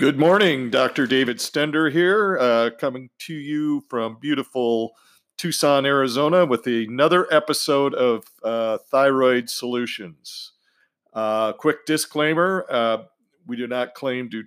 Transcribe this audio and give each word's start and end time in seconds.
Good 0.00 0.18
morning, 0.18 0.70
Dr. 0.70 1.06
David 1.06 1.36
Stender 1.40 1.92
here, 1.92 2.38
uh, 2.38 2.70
coming 2.78 3.10
to 3.18 3.34
you 3.34 3.82
from 3.90 4.16
beautiful 4.18 4.92
Tucson, 5.36 5.84
Arizona, 5.84 6.46
with 6.46 6.66
another 6.66 7.30
episode 7.30 7.92
of 7.92 8.24
uh, 8.42 8.78
Thyroid 8.90 9.50
Solutions. 9.50 10.52
Uh, 11.12 11.52
quick 11.52 11.84
disclaimer 11.84 12.64
uh, 12.70 13.02
we 13.46 13.58
do 13.58 13.66
not 13.66 13.92
claim 13.92 14.30
to 14.30 14.44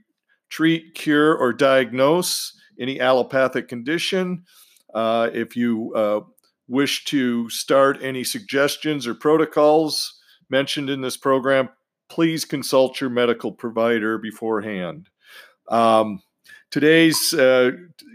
treat, 0.49 0.95
cure, 0.95 1.35
or 1.35 1.53
diagnose 1.53 2.59
any 2.79 2.99
allopathic 2.99 3.67
condition. 3.67 4.45
Uh, 4.91 5.29
if 5.33 5.55
you 5.55 5.93
uh, 5.93 6.21
wish 6.67 7.05
to 7.05 7.47
start 7.51 7.99
any 8.01 8.23
suggestions 8.23 9.05
or 9.05 9.13
protocols 9.13 10.19
mentioned 10.49 10.89
in 10.89 11.01
this 11.01 11.15
program, 11.15 11.69
please 12.09 12.43
consult 12.43 12.99
your 12.99 13.11
medical 13.11 13.51
provider 13.51 14.17
beforehand. 14.17 15.09
Um, 15.69 16.21
today's 16.71 17.33
uh, 17.33 17.71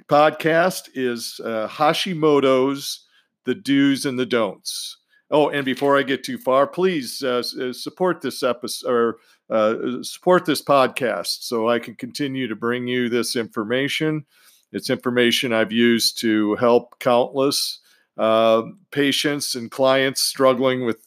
podcast 0.08 0.90
is 0.94 1.40
uh, 1.44 1.68
Hashimoto's 1.68 3.06
The 3.44 3.54
Do's 3.54 4.04
and 4.04 4.18
the 4.18 4.26
Don'ts. 4.26 4.98
Oh, 5.30 5.48
and 5.48 5.64
before 5.64 5.98
I 5.98 6.02
get 6.02 6.24
too 6.24 6.38
far, 6.38 6.66
please 6.66 7.22
uh, 7.22 7.42
uh 7.60 7.72
support 7.72 8.22
this 8.22 8.42
episode 8.42 8.90
or 8.90 9.16
uh, 9.50 10.02
support 10.02 10.44
this 10.44 10.62
podcast 10.62 11.42
so 11.42 11.68
I 11.68 11.78
can 11.78 11.94
continue 11.94 12.48
to 12.48 12.56
bring 12.56 12.86
you 12.86 13.08
this 13.08 13.36
information. 13.36 14.24
It's 14.72 14.90
information 14.90 15.52
I've 15.52 15.72
used 15.72 16.20
to 16.20 16.54
help 16.56 16.98
countless 16.98 17.80
uh, 18.18 18.62
patients 18.90 19.54
and 19.54 19.70
clients 19.70 20.20
struggling 20.20 20.84
with 20.84 21.02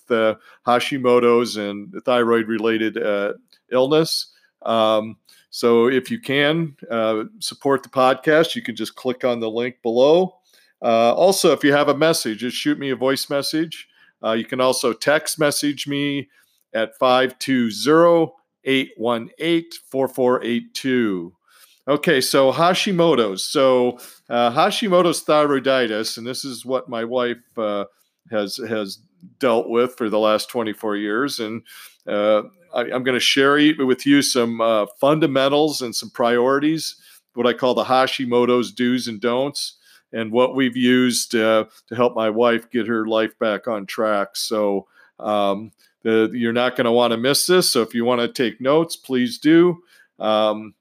Hashimoto's 0.66 1.58
and 1.58 1.94
thyroid 2.06 2.48
related 2.48 2.98
uh, 2.98 3.34
illness. 3.72 4.32
Um, 4.64 5.18
so 5.52 5.88
if 5.88 6.10
you 6.10 6.20
can 6.20 6.78
uh, 6.90 7.26
support 7.40 7.84
the 7.84 7.90
podcast, 7.90 8.56
you 8.56 8.62
can 8.62 8.76
just 8.76 8.96
click 8.96 9.24
on 9.24 9.42
the 9.42 9.50
link 9.50 9.76
below. 9.84 10.38
Uh, 10.82 11.14
also, 11.14 11.52
if 11.52 11.64
you 11.64 11.74
have 11.74 11.90
a 11.90 11.96
message, 11.96 12.40
just 12.40 12.58
shoot 12.58 12.80
me 12.80 12.90
a 12.90 12.96
voice 12.96 13.30
message. 13.30 13.88
Uh, 14.24 14.32
you 14.32 14.46
can 14.46 14.62
also 14.62 14.94
text 14.94 15.38
message 15.38 15.88
me 15.88 16.30
at 16.74 16.98
520 16.98 18.34
818 18.64 19.72
4482. 19.90 21.36
Okay, 21.88 22.22
so 22.22 22.52
Hashimoto's. 22.52 23.44
So 23.44 23.98
uh, 24.30 24.52
Hashimoto's 24.52 25.24
thyroiditis, 25.24 26.18
and 26.18 26.26
this 26.26 26.46
is 26.46 26.66
what 26.66 26.88
my 26.88 27.04
wife 27.04 27.58
uh, 27.58 27.86
has 28.30 28.58
has 28.58 29.00
dealt 29.40 29.68
with 29.68 29.96
for 29.98 30.10
the 30.10 30.20
last 30.20 30.50
24 30.50 30.96
years, 30.96 31.40
and 31.40 31.64
uh, 32.08 32.44
I, 32.74 32.82
am 32.86 33.04
going 33.04 33.16
to 33.16 33.20
share 33.20 33.58
with 33.86 34.06
you 34.06 34.22
some 34.22 34.62
uh, 34.62 34.86
fundamentals 35.00 35.82
and 35.82 35.96
some 35.96 36.10
priorities, 36.10 36.96
what 37.34 37.48
I 37.48 37.54
call 37.54 37.74
the 37.74 37.86
Hashimoto's 37.86 38.72
do's 38.72 39.08
and 39.08 39.20
don'ts, 39.20 39.78
and 40.14 40.32
what 40.32 40.56
we've 40.56 40.78
used 40.78 41.36
uh, 41.36 41.66
to 41.88 41.96
help 41.96 42.16
my 42.16 42.30
wife 42.30 42.70
get 42.70 42.88
her 42.88 43.06
life 43.06 43.38
back 43.40 43.68
on 43.68 43.86
track. 43.86 44.30
So 44.36 44.88
um, 45.20 45.72
the, 46.04 46.30
you're 46.34 46.54
not 46.54 46.76
going 46.76 46.86
to 46.86 46.92
want 46.92 47.12
to 47.12 47.18
miss 47.18 47.48
this. 47.48 47.70
So 47.70 47.82
if 47.82 47.94
you 47.94 48.06
want 48.06 48.22
to 48.22 48.28
take 48.28 48.60
notes, 48.60 48.96
please 48.96 49.38
do. 49.38 49.82
Um, 50.20 50.74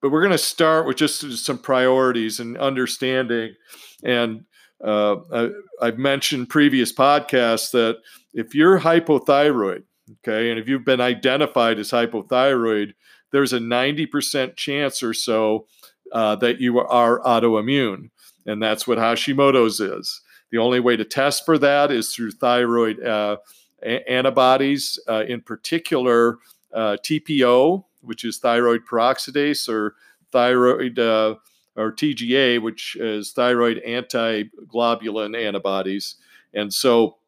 but 0.00 0.10
we're 0.10 0.22
going 0.22 0.32
to 0.32 0.38
start 0.38 0.86
with 0.86 0.96
just 0.96 1.20
some 1.44 1.58
priorities 1.58 2.40
and 2.40 2.56
understanding. 2.56 3.54
And 4.02 4.44
uh, 4.82 5.16
I, 5.32 5.50
I've 5.82 5.98
mentioned 5.98 6.48
previous 6.48 6.92
podcasts 6.92 7.70
that 7.72 7.98
if 8.32 8.54
you're 8.54 8.80
hypothyroid, 8.80 9.82
Okay. 10.12 10.50
And 10.50 10.58
if 10.58 10.68
you've 10.68 10.84
been 10.84 11.00
identified 11.00 11.78
as 11.78 11.90
hypothyroid, 11.90 12.94
there's 13.32 13.52
a 13.52 13.58
90% 13.58 14.56
chance 14.56 15.02
or 15.02 15.14
so 15.14 15.66
uh, 16.12 16.36
that 16.36 16.60
you 16.60 16.80
are 16.80 17.20
autoimmune. 17.20 18.10
And 18.46 18.62
that's 18.62 18.86
what 18.86 18.98
Hashimoto's 18.98 19.80
is. 19.80 20.20
The 20.50 20.58
only 20.58 20.80
way 20.80 20.96
to 20.96 21.04
test 21.04 21.44
for 21.44 21.58
that 21.58 21.92
is 21.92 22.12
through 22.12 22.32
thyroid 22.32 23.02
uh, 23.02 23.36
a- 23.82 24.10
antibodies, 24.10 24.98
uh, 25.08 25.24
in 25.28 25.42
particular 25.42 26.38
uh, 26.74 26.96
TPO, 27.02 27.84
which 28.00 28.24
is 28.24 28.38
thyroid 28.38 28.80
peroxidase, 28.90 29.68
or 29.68 29.94
thyroid 30.32 30.98
uh, 30.98 31.36
or 31.76 31.92
TGA, 31.92 32.60
which 32.60 32.96
is 32.96 33.32
thyroid 33.32 33.78
anti-globulin 33.78 35.40
antibodies. 35.40 36.16
And 36.52 36.74
so 36.74 37.18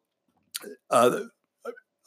uh, 0.89 1.21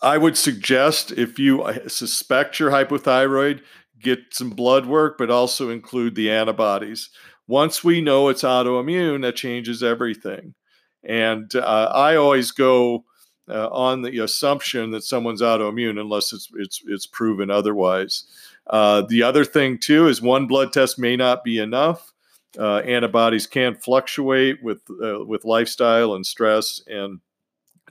I 0.03 0.19
would 0.19 0.37
suggest 0.37 1.13
if 1.13 1.39
you 1.39 1.63
uh, 1.63 1.89
suspect 1.89 2.61
you're 2.61 2.71
hypothyroid, 2.71 3.63
get 4.01 4.19
some 4.31 4.51
blood 4.51 4.87
work, 4.87 5.17
but 5.19 5.31
also 5.31 5.71
include 5.71 6.15
the 6.15 6.31
antibodies. 6.31 7.11
Once 7.49 7.83
we 7.83 8.01
know 8.01 8.29
it's 8.29 8.43
autoimmune, 8.43 9.23
that 9.23 9.37
changes 9.37 9.83
everything. 9.83 10.55
And 11.03 11.55
uh, 11.55 11.91
I 11.95 12.17
always 12.17 12.51
go 12.51 13.05
uh, 13.49 13.69
on 13.69 14.03
the 14.03 14.19
assumption 14.19 14.91
that 14.91 15.05
someone's 15.05 15.43
autoimmune 15.43 16.01
unless 16.01 16.33
it's 16.33 16.49
it's 16.57 16.83
it's 16.87 17.07
proven 17.07 17.51
otherwise. 17.51 18.25
Uh, 18.67 19.03
the 19.03 19.23
other 19.23 19.45
thing 19.45 19.79
too 19.79 20.09
is 20.09 20.21
one 20.21 20.47
blood 20.47 20.73
test 20.73 20.99
may 20.99 21.17
not 21.17 21.45
be 21.45 21.59
enough. 21.59 22.13
Uh, 22.59 22.79
antibodies 22.79 23.47
can 23.47 23.77
fluctuate 23.77 24.63
with 24.63 24.81
uh, 25.03 25.25
with 25.25 25.45
lifestyle 25.45 26.15
and 26.15 26.27
stress 26.27 26.83
and 26.89 27.21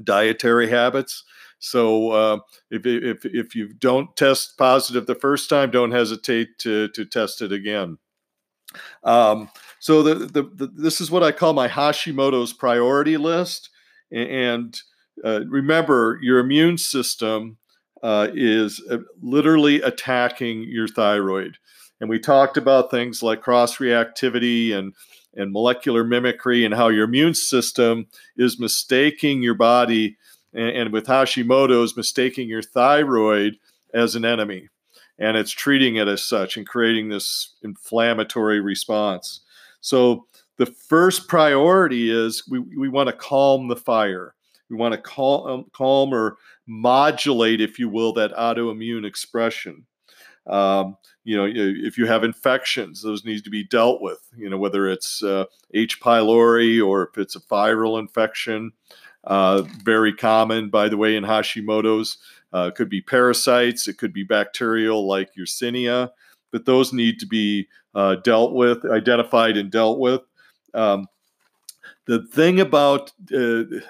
dietary 0.03 0.69
habits. 0.69 1.23
So 1.65 2.11
uh, 2.11 2.37
if, 2.69 2.85
if, 2.85 3.25
if 3.25 3.55
you 3.55 3.73
don't 3.73 4.15
test 4.15 4.55
positive 4.55 5.07
the 5.07 5.15
first 5.15 5.49
time, 5.49 5.71
don't 5.71 5.91
hesitate 5.91 6.59
to, 6.59 6.89
to 6.89 7.05
test 7.05 7.41
it 7.41 7.51
again. 7.51 7.97
Um, 9.03 9.49
so 9.79 10.03
the, 10.03 10.13
the, 10.13 10.43
the, 10.43 10.67
this 10.67 11.01
is 11.01 11.09
what 11.09 11.23
I 11.23 11.31
call 11.31 11.53
my 11.53 11.67
Hashimoto's 11.67 12.53
priority 12.53 13.17
list. 13.17 13.71
And 14.11 14.79
uh, 15.23 15.41
remember, 15.47 16.19
your 16.21 16.37
immune 16.37 16.77
system 16.77 17.57
uh, 18.03 18.27
is 18.35 18.79
uh, 18.91 18.97
literally 19.19 19.81
attacking 19.81 20.65
your 20.69 20.87
thyroid. 20.87 21.57
And 21.99 22.11
we 22.11 22.19
talked 22.19 22.57
about 22.57 22.91
things 22.91 23.23
like 23.23 23.41
cross 23.41 23.77
reactivity 23.77 24.71
and, 24.71 24.93
and 25.33 25.51
molecular 25.51 26.03
mimicry 26.03 26.63
and 26.63 26.75
how 26.75 26.89
your 26.89 27.05
immune 27.05 27.33
system 27.33 28.05
is 28.37 28.59
mistaking 28.59 29.41
your 29.41 29.55
body 29.55 30.17
and, 30.55 30.69
and 30.69 30.93
with 30.93 31.05
Hashimoto's, 31.05 31.97
mistaking 31.97 32.49
your 32.49 32.61
thyroid 32.61 33.57
as 33.93 34.15
an 34.15 34.25
enemy. 34.25 34.69
And 35.17 35.37
it's 35.37 35.51
treating 35.51 35.95
it 35.95 36.07
as 36.07 36.23
such 36.23 36.57
and 36.57 36.67
creating 36.67 37.09
this 37.09 37.55
inflammatory 37.63 38.59
response. 38.59 39.41
So, 39.81 40.25
the 40.57 40.65
first 40.65 41.27
priority 41.27 42.09
is 42.09 42.47
we, 42.49 42.59
we 42.59 42.87
want 42.87 43.07
to 43.07 43.13
calm 43.13 43.67
the 43.67 43.75
fire. 43.75 44.35
We 44.69 44.77
want 44.77 44.93
to 44.93 45.01
calm, 45.01 45.47
um, 45.47 45.65
calm 45.73 46.13
or 46.13 46.37
modulate, 46.65 47.61
if 47.61 47.77
you 47.77 47.89
will, 47.89 48.13
that 48.13 48.33
autoimmune 48.33 49.05
expression. 49.05 49.85
Um, 50.47 50.97
you 51.23 51.35
know, 51.35 51.47
if 51.51 51.97
you 51.97 52.05
have 52.05 52.23
infections, 52.23 53.01
those 53.01 53.25
need 53.25 53.43
to 53.43 53.49
be 53.49 53.63
dealt 53.63 54.01
with. 54.01 54.19
You 54.37 54.49
know, 54.49 54.57
whether 54.57 54.87
it's 54.87 55.23
uh, 55.23 55.45
H. 55.73 55.99
pylori 55.99 56.85
or 56.85 57.09
if 57.09 57.17
it's 57.17 57.35
a 57.35 57.41
viral 57.41 57.99
infection. 57.99 58.71
Uh, 59.25 59.63
very 59.83 60.13
common, 60.13 60.69
by 60.69 60.89
the 60.89 60.97
way, 60.97 61.15
in 61.15 61.23
Hashimoto's. 61.23 62.17
Uh, 62.53 62.71
could 62.71 62.87
be 62.87 63.01
parasites, 63.01 63.85
it 63.87 63.97
could 63.97 64.13
be 64.13 64.23
bacterial 64.23 65.05
like 65.05 65.35
Yersinia, 65.35 66.11
but 66.51 66.65
those 66.65 66.93
need 66.93 67.19
to 67.19 67.25
be 67.25 67.67
uh, 67.95 68.15
dealt 68.23 68.53
with, 68.53 68.85
identified, 68.85 69.57
and 69.57 69.69
dealt 69.69 69.99
with. 69.99 70.21
Um, 70.73 71.07
the 72.05 72.25
thing 72.27 72.61
about 72.61 73.09
uh, 73.33 73.67
the 73.67 73.83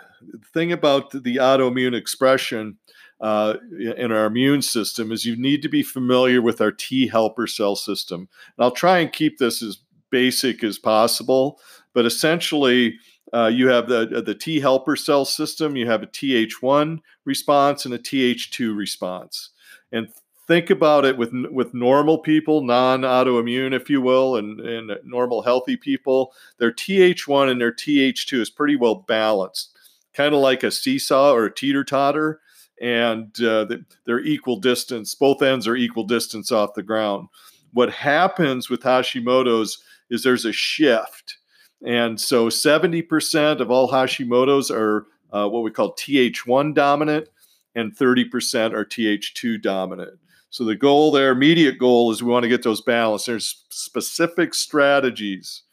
thing 0.54 0.72
about 0.72 1.12
the 1.12 1.36
autoimmune 1.36 1.96
expression 1.96 2.78
uh, 3.22 3.56
in 3.80 4.12
our 4.12 4.26
immune 4.26 4.62
system 4.62 5.12
is 5.12 5.26
you 5.26 5.36
need 5.36 5.62
to 5.62 5.70
be 5.70 5.84
familiar 5.84 6.42
with 6.42 6.62
our 6.62 6.72
T 6.72 7.08
helper 7.08 7.48
cell 7.48 7.76
system. 7.76 8.22
And 8.22 8.64
I'll 8.64 8.72
try 8.72 9.00
and 9.00 9.12
keep 9.12 9.38
this 9.38 9.62
as 9.62 9.80
basic 10.10 10.64
as 10.64 10.78
possible, 10.78 11.60
but 11.94 12.06
essentially 12.06 12.98
uh, 13.36 13.48
you 13.48 13.68
have 13.68 13.90
the, 13.90 14.18
uh, 14.18 14.22
the 14.22 14.34
T 14.36 14.62
helper 14.62 14.96
cell 14.96 15.26
system, 15.26 15.76
you 15.76 15.88
have 15.88 16.02
a 16.02 16.08
Th1 16.08 17.00
response 17.26 17.84
and 17.84 17.94
a 17.94 18.00
Th2 18.00 18.76
response. 18.76 19.50
And 19.92 20.08
think 20.48 20.70
about 20.70 21.04
it 21.04 21.18
with, 21.18 21.34
with 21.52 21.74
normal 21.74 22.20
people, 22.20 22.64
non 22.64 23.02
autoimmune, 23.02 23.74
if 23.74 23.90
you 23.90 24.00
will, 24.00 24.38
and, 24.38 24.62
and 24.62 24.92
normal 25.04 25.42
healthy 25.42 25.76
people, 25.76 26.34
their 26.60 26.72
Th1 26.72 27.52
and 27.52 27.60
their 27.60 27.74
Th2 27.74 28.40
is 28.40 28.50
pretty 28.50 28.78
well 28.78 28.96
balanced, 28.96 29.78
kind 30.14 30.34
of 30.34 30.40
like 30.40 30.64
a 30.64 30.72
seesaw 30.72 31.34
or 31.34 31.46
a 31.46 31.54
teeter 31.54 31.84
totter. 31.84 32.40
And 32.82 33.38
uh, 33.42 33.68
they're 34.06 34.20
equal 34.20 34.60
distance, 34.60 35.14
both 35.14 35.42
ends 35.42 35.68
are 35.68 35.76
equal 35.76 36.04
distance 36.06 36.52
off 36.52 36.74
the 36.74 36.84
ground. 36.84 37.28
What 37.74 37.92
happens 37.92 38.70
with 38.70 38.82
Hashimoto's 38.82 39.82
is 40.10 40.24
there's 40.24 40.46
a 40.46 40.54
shift 40.54 41.38
and 41.84 42.20
so 42.20 42.48
70% 42.48 43.60
of 43.60 43.72
all 43.72 43.90
Hashimoto's 43.90 44.72
are 44.72 45.08
uh, 45.32 45.48
what 45.48 45.64
we 45.64 45.72
call 45.72 45.96
Th1 45.96 46.74
dominant, 46.74 47.28
and 47.76 47.96
30% 47.96 48.74
are 48.74 48.86
Th2 48.86 49.62
dominant. 49.62 50.18
So 50.50 50.64
the 50.64 50.76
goal 50.76 51.12
there, 51.12 51.32
immediate 51.32 51.78
goal, 51.78 52.12
is 52.12 52.24
we 52.24 52.32
want 52.32 52.44
to 52.44 52.50
get 52.50 52.64
those 52.64 52.82
balanced. 52.82 53.26
There's 53.26 53.66
specific 53.70 54.54
strategies 54.54 55.64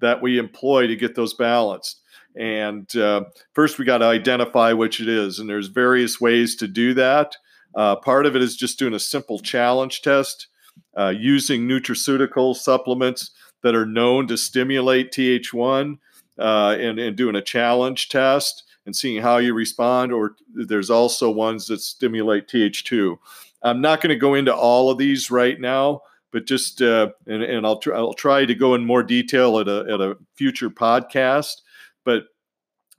that 0.00 0.22
we 0.22 0.38
employ 0.38 0.86
to 0.86 0.96
get 0.96 1.14
those 1.14 1.34
balanced. 1.34 2.00
And 2.34 2.94
uh, 2.96 3.24
first, 3.52 3.78
we 3.78 3.84
got 3.84 3.98
to 3.98 4.06
identify 4.06 4.72
which 4.72 5.00
it 5.00 5.08
is, 5.08 5.38
and 5.38 5.50
there's 5.50 5.66
various 5.66 6.18
ways 6.18 6.56
to 6.56 6.66
do 6.66 6.94
that. 6.94 7.36
Uh, 7.74 7.96
part 7.96 8.24
of 8.24 8.34
it 8.34 8.42
is 8.42 8.56
just 8.56 8.78
doing 8.78 8.94
a 8.94 8.98
simple 8.98 9.38
challenge 9.38 10.00
test 10.00 10.48
uh, 10.96 11.12
using 11.14 11.68
nutraceutical 11.68 12.56
supplements 12.56 13.32
that 13.62 13.74
are 13.74 13.86
known 13.86 14.26
to 14.28 14.36
stimulate 14.36 15.12
TH1 15.12 15.98
uh, 16.38 16.76
and, 16.78 16.98
and 16.98 17.16
doing 17.16 17.36
a 17.36 17.42
challenge 17.42 18.08
test 18.08 18.64
and 18.84 18.94
seeing 18.94 19.22
how 19.22 19.38
you 19.38 19.54
respond. 19.54 20.12
Or 20.12 20.36
there's 20.52 20.90
also 20.90 21.30
ones 21.30 21.66
that 21.66 21.80
stimulate 21.80 22.48
TH2. 22.48 23.16
I'm 23.62 23.80
not 23.80 24.00
going 24.00 24.10
to 24.10 24.16
go 24.16 24.34
into 24.34 24.54
all 24.54 24.90
of 24.90 24.98
these 24.98 25.30
right 25.30 25.60
now, 25.60 26.00
but 26.32 26.46
just 26.46 26.82
uh, 26.82 27.10
and, 27.26 27.42
and 27.42 27.64
I'll 27.66 27.78
try, 27.78 27.96
I'll 27.96 28.14
try 28.14 28.44
to 28.44 28.54
go 28.54 28.74
in 28.74 28.84
more 28.84 29.02
detail 29.02 29.58
at 29.58 29.68
a 29.68 29.84
at 29.88 30.00
a 30.00 30.16
future 30.34 30.70
podcast. 30.70 31.60
But 32.04 32.24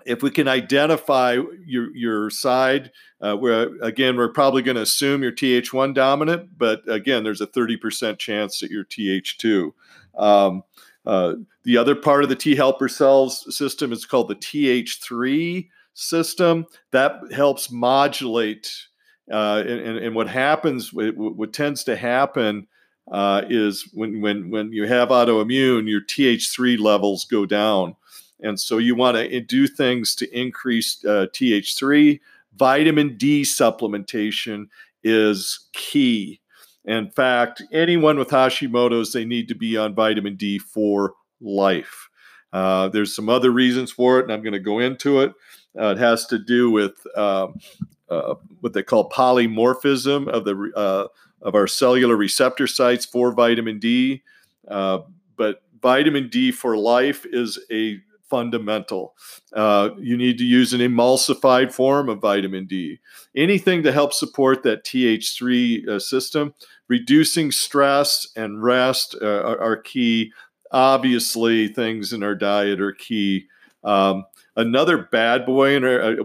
if 0.06 0.22
we 0.22 0.32
can 0.32 0.48
identify 0.48 1.40
your 1.66 1.96
your 1.96 2.30
side, 2.30 2.92
uh, 3.22 3.36
where 3.36 3.70
again 3.82 4.16
we're 4.16 4.30
probably 4.30 4.62
going 4.62 4.76
to 4.76 4.82
assume 4.82 5.24
you're 5.24 5.32
Th1 5.32 5.94
dominant, 5.94 6.58
but 6.58 6.82
again 6.88 7.24
there's 7.24 7.42
a 7.42 7.48
30% 7.48 8.18
chance 8.20 8.60
that 8.60 8.72
you're 8.72 8.86
Th2. 8.86 9.72
Um, 10.18 10.64
uh, 11.06 11.34
the 11.64 11.78
other 11.78 11.96
part 11.96 12.24
of 12.24 12.30
the 12.30 12.36
T 12.36 12.56
helper 12.56 12.88
cells 12.88 13.56
system 13.56 13.92
is 13.92 14.06
called 14.06 14.30
the 14.30 14.36
Th3 14.36 15.68
system 15.94 16.66
that 16.92 17.20
helps 17.32 17.72
modulate 17.72 18.72
uh, 19.32 19.64
and, 19.66 19.98
and, 19.98 20.16
what 20.16 20.28
happens, 20.28 20.92
what, 20.92 21.54
tends 21.54 21.86
to 21.86 21.96
happen 21.96 22.68
uh, 23.10 23.42
is 23.50 23.90
when, 23.94 24.20
when, 24.20 24.50
when 24.50 24.74
you 24.74 24.86
have 24.86 25.10
autoimmune, 25.10 25.90
your 25.90 26.02
Th3 26.02 26.78
levels 26.78 27.24
go 27.26 27.46
down. 27.46 27.96
And 28.42 28.60
so 28.60 28.78
you 28.78 28.96
want 28.96 29.16
to 29.16 29.40
do 29.40 29.68
things 29.68 30.14
to 30.16 30.38
increase 30.38 31.04
uh, 31.06 31.28
Th3. 31.34 32.20
Vitamin 32.56 33.18
D 33.18 33.44
supplementation 33.44 34.68
is 35.04 35.70
key. 35.72 36.42
In 36.86 37.10
fact, 37.10 37.64
anyone 37.72 38.18
with 38.18 38.30
Hashimoto's, 38.30 39.14
they 39.14 39.26
need 39.26 39.48
to 39.48 39.56
be 39.56 39.78
on 39.78 39.96
vitamin 39.96 40.36
D 40.36 40.60
for 40.60 41.14
life. 41.40 42.10
Uh, 42.52 42.90
there's 42.90 43.16
some 43.16 43.30
other 43.30 43.52
reasons 43.52 43.92
for 43.92 44.20
it, 44.20 44.24
and 44.24 44.34
I'm 44.34 44.44
going 44.44 44.54
to 44.54 44.60
go 44.60 44.80
into 44.80 45.22
it. 45.22 45.34
Uh, 45.80 45.88
it 45.92 45.98
has 45.98 46.26
to 46.28 46.38
do 46.38 46.70
with 46.70 46.94
um, 47.16 47.60
uh, 48.10 48.36
what 48.60 48.74
they 48.74 48.84
call 48.84 49.10
polymorphism 49.10 50.28
of 50.28 50.46
the 50.46 50.72
uh, 50.76 51.08
of 51.42 51.56
our 51.56 51.68
cellular 51.68 52.16
receptor 52.16 52.68
sites 52.68 53.06
for 53.06 53.32
vitamin 53.32 53.80
D. 53.80 54.22
Uh, 54.68 55.00
but 55.36 55.64
vitamin 55.82 56.30
D 56.30 56.52
for 56.52 56.78
life 56.78 57.26
is 57.26 57.60
a 57.72 58.00
fundamental. 58.34 59.14
Uh, 59.56 59.92
you 60.00 60.18
need 60.18 60.40
to 60.40 60.44
use 60.44 60.74
an 60.74 60.80
emulsified 60.80 61.72
form 61.72 62.10
of 62.10 62.20
vitamin 62.20 62.66
D. 62.66 62.98
Anything 63.36 63.84
to 63.84 63.92
help 63.92 64.12
support 64.12 64.64
that 64.64 64.84
Th3 64.84 65.88
uh, 65.88 66.00
system. 66.00 66.56
Reducing 66.88 67.52
stress 67.52 68.28
and 68.36 68.64
rest 68.64 69.14
are, 69.22 69.62
are 69.62 69.78
key. 69.78 70.32
Obviously, 70.72 71.68
things 71.68 72.12
in 72.12 72.24
our 72.24 72.34
diet 72.34 72.82
are 72.82 72.92
key. 72.92 73.46
Um, 73.84 74.26
another 74.56 74.98
bad 75.12 75.46
boy 75.46 75.76
in 75.76 75.84
our 75.84 76.02
uh, 76.02 76.16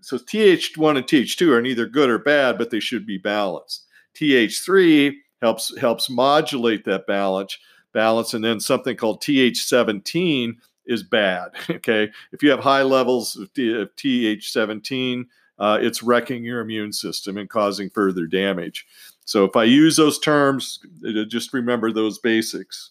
so 0.00 0.16
th1 0.18 0.96
and 0.96 1.06
th2 1.06 1.52
are 1.52 1.62
neither 1.62 1.86
good 1.86 2.10
or 2.10 2.18
bad 2.18 2.58
but 2.58 2.70
they 2.70 2.80
should 2.80 3.06
be 3.06 3.16
balanced 3.16 3.86
th3 4.14 5.14
helps 5.40 5.76
helps 5.78 6.10
modulate 6.10 6.84
that 6.84 7.06
balance 7.06 7.56
balance 7.94 8.34
and 8.34 8.44
then 8.44 8.60
something 8.60 8.94
called 8.94 9.22
th17 9.22 10.56
is 10.88 11.02
bad 11.02 11.50
okay 11.70 12.10
if 12.32 12.42
you 12.42 12.50
have 12.50 12.60
high 12.60 12.82
levels 12.82 13.36
of, 13.36 13.44
of 13.44 13.94
th17 13.96 15.26
uh, 15.60 15.78
it's 15.80 16.02
wrecking 16.02 16.44
your 16.44 16.60
immune 16.60 16.92
system 16.92 17.36
and 17.36 17.48
causing 17.48 17.88
further 17.90 18.26
damage 18.26 18.86
so 19.24 19.44
if 19.44 19.54
i 19.54 19.64
use 19.64 19.96
those 19.96 20.18
terms 20.18 20.80
just 21.28 21.52
remember 21.52 21.92
those 21.92 22.18
basics 22.18 22.90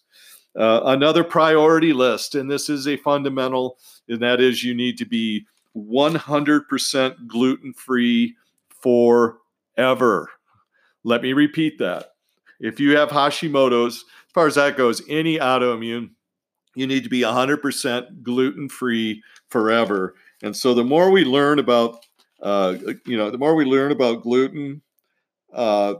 uh, 0.56 0.80
another 0.86 1.22
priority 1.22 1.92
list 1.92 2.34
and 2.34 2.50
this 2.50 2.70
is 2.70 2.88
a 2.88 2.96
fundamental 2.96 3.78
and 4.08 4.20
that 4.22 4.40
is 4.40 4.64
you 4.64 4.74
need 4.74 4.96
to 4.96 5.04
be 5.04 5.46
100% 5.76 7.26
gluten 7.26 7.72
free 7.72 8.34
forever. 8.80 10.30
Let 11.04 11.22
me 11.22 11.32
repeat 11.32 11.78
that. 11.78 12.12
If 12.60 12.80
you 12.80 12.96
have 12.96 13.10
Hashimoto's, 13.10 13.96
as 13.96 14.32
far 14.34 14.46
as 14.46 14.56
that 14.56 14.76
goes, 14.76 15.02
any 15.08 15.38
autoimmune, 15.38 16.10
you 16.74 16.86
need 16.86 17.04
to 17.04 17.08
be 17.08 17.22
100% 17.22 18.22
gluten 18.22 18.68
free 18.68 19.22
forever. 19.48 20.14
And 20.42 20.56
so 20.56 20.74
the 20.74 20.84
more 20.84 21.10
we 21.10 21.24
learn 21.24 21.58
about, 21.58 22.04
uh, 22.42 22.76
you 23.06 23.16
know, 23.16 23.30
the 23.30 23.38
more 23.38 23.54
we 23.54 23.64
learn 23.64 23.92
about 23.92 24.22
gluten, 24.22 24.82
uh, 25.52 25.94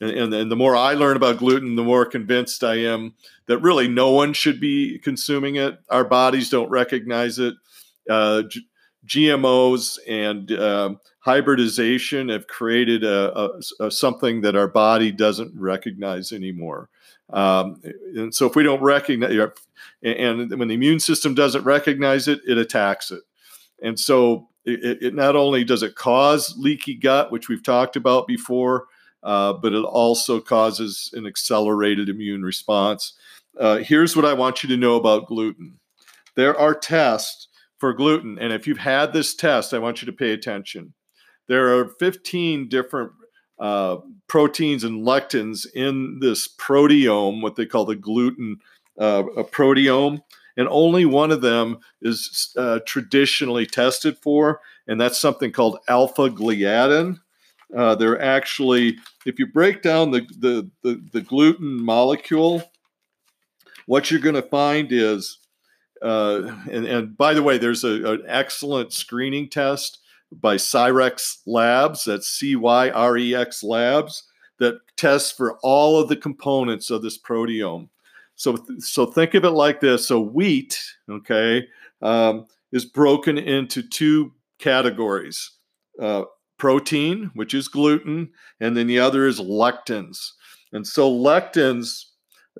and, 0.00 0.10
and, 0.10 0.34
and, 0.34 0.50
the 0.50 0.56
more 0.56 0.76
I 0.76 0.94
learn 0.94 1.16
about 1.16 1.38
gluten, 1.38 1.74
the 1.74 1.82
more 1.82 2.04
convinced 2.04 2.62
I 2.62 2.76
am 2.76 3.14
that 3.46 3.58
really 3.58 3.88
no 3.88 4.10
one 4.10 4.32
should 4.32 4.60
be 4.60 4.98
consuming 4.98 5.56
it. 5.56 5.78
Our 5.90 6.04
bodies 6.04 6.50
don't 6.50 6.70
recognize 6.70 7.38
it. 7.38 7.54
Uh, 8.08 8.42
G- 8.42 8.66
GMOs 9.06 9.98
and 10.06 10.52
uh, 10.52 10.94
hybridization 11.20 12.28
have 12.28 12.46
created 12.46 13.04
a, 13.04 13.36
a, 13.36 13.60
a, 13.80 13.90
something 13.90 14.42
that 14.42 14.54
our 14.54 14.68
body 14.68 15.10
doesn't 15.10 15.52
recognize 15.58 16.32
anymore. 16.32 16.90
Um, 17.30 17.80
and 18.14 18.34
so, 18.34 18.46
if 18.46 18.54
we 18.54 18.62
don't 18.62 18.82
recognize, 18.82 19.32
and 20.02 20.50
when 20.58 20.68
the 20.68 20.74
immune 20.74 21.00
system 21.00 21.34
doesn't 21.34 21.64
recognize 21.64 22.28
it, 22.28 22.40
it 22.46 22.58
attacks 22.58 23.10
it. 23.10 23.22
And 23.82 23.98
so, 23.98 24.48
it, 24.64 25.02
it 25.02 25.14
not 25.14 25.36
only 25.36 25.64
does 25.64 25.82
it 25.82 25.94
cause 25.94 26.54
leaky 26.58 26.94
gut, 26.94 27.32
which 27.32 27.48
we've 27.48 27.62
talked 27.62 27.96
about 27.96 28.26
before, 28.26 28.86
uh, 29.22 29.52
but 29.54 29.72
it 29.72 29.84
also 29.84 30.40
causes 30.40 31.10
an 31.14 31.26
accelerated 31.26 32.08
immune 32.08 32.42
response. 32.42 33.14
Uh, 33.58 33.78
here's 33.78 34.14
what 34.14 34.24
I 34.24 34.34
want 34.34 34.62
you 34.62 34.68
to 34.68 34.76
know 34.76 34.96
about 34.96 35.26
gluten 35.26 35.78
there 36.36 36.56
are 36.56 36.74
tests 36.74 37.48
for 37.78 37.92
gluten. 37.92 38.38
And 38.38 38.52
if 38.52 38.66
you've 38.66 38.78
had 38.78 39.12
this 39.12 39.34
test, 39.34 39.74
I 39.74 39.78
want 39.78 40.00
you 40.00 40.06
to 40.06 40.12
pay 40.12 40.32
attention. 40.32 40.94
There 41.48 41.78
are 41.78 41.88
15 41.98 42.68
different 42.68 43.12
uh, 43.58 43.96
proteins 44.28 44.84
and 44.84 45.04
lectins 45.04 45.66
in 45.74 46.20
this 46.20 46.46
proteome, 46.46 47.42
what 47.42 47.56
they 47.56 47.66
call 47.66 47.84
the 47.84 47.96
gluten 47.96 48.58
uh, 48.98 49.22
proteome. 49.52 50.22
And 50.56 50.66
only 50.68 51.04
one 51.04 51.30
of 51.30 51.40
them 51.40 51.78
is 52.02 52.52
uh, 52.56 52.80
traditionally 52.84 53.64
tested 53.64 54.18
for, 54.18 54.60
and 54.88 55.00
that's 55.00 55.16
something 55.18 55.52
called 55.52 55.78
alpha 55.86 56.28
gliadin. 56.30 57.20
Uh, 57.76 57.94
they're 57.94 58.20
actually, 58.20 58.96
if 59.24 59.38
you 59.38 59.46
break 59.46 59.82
down 59.82 60.10
the, 60.10 60.22
the, 60.38 60.68
the, 60.82 61.00
the 61.12 61.20
gluten 61.20 61.80
molecule, 61.80 62.68
what 63.86 64.10
you're 64.10 64.20
going 64.20 64.34
to 64.34 64.42
find 64.42 64.90
is, 64.90 65.38
uh, 66.02 66.50
and, 66.70 66.86
and 66.86 67.16
by 67.16 67.34
the 67.34 67.42
way, 67.42 67.56
there's 67.56 67.84
a, 67.84 68.14
an 68.14 68.22
excellent 68.26 68.92
screening 68.92 69.48
test 69.48 69.98
by 70.32 70.56
Cyrex 70.56 71.38
Labs, 71.46 72.04
that's 72.04 72.28
C 72.28 72.56
Y 72.56 72.90
R 72.90 73.16
E 73.16 73.34
X 73.34 73.62
Labs, 73.62 74.24
that 74.58 74.80
tests 74.96 75.30
for 75.30 75.58
all 75.62 76.00
of 76.00 76.08
the 76.08 76.16
components 76.16 76.90
of 76.90 77.02
this 77.02 77.16
proteome. 77.16 77.90
So, 78.38 78.56
so 78.78 79.04
think 79.04 79.34
of 79.34 79.44
it 79.44 79.50
like 79.50 79.80
this. 79.80 80.08
So 80.08 80.20
wheat, 80.20 80.80
okay, 81.10 81.66
um, 82.00 82.46
is 82.72 82.84
broken 82.86 83.36
into 83.36 83.82
two 83.82 84.32
categories. 84.58 85.50
Uh, 86.00 86.24
protein, 86.58 87.30
which 87.34 87.54
is 87.54 87.68
gluten, 87.68 88.30
and 88.60 88.76
then 88.76 88.86
the 88.86 88.98
other 88.98 89.26
is 89.26 89.40
lectins. 89.40 90.32
And 90.72 90.86
so, 90.86 91.10
lectins, 91.10 92.04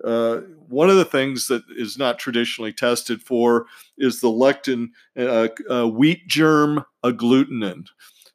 uh, 0.05 0.39
one 0.69 0.89
of 0.89 0.97
the 0.97 1.05
things 1.05 1.49
that 1.49 1.63
is 1.77 1.99
not 1.99 2.19
traditionally 2.19 2.73
tested 2.73 3.21
for 3.21 3.67
is 3.99 4.21
the 4.21 4.29
lectin 4.29 4.89
uh, 5.19 5.49
uh, 5.69 5.87
wheat 5.87 6.27
germ 6.29 6.85
agglutinin. 7.05 7.87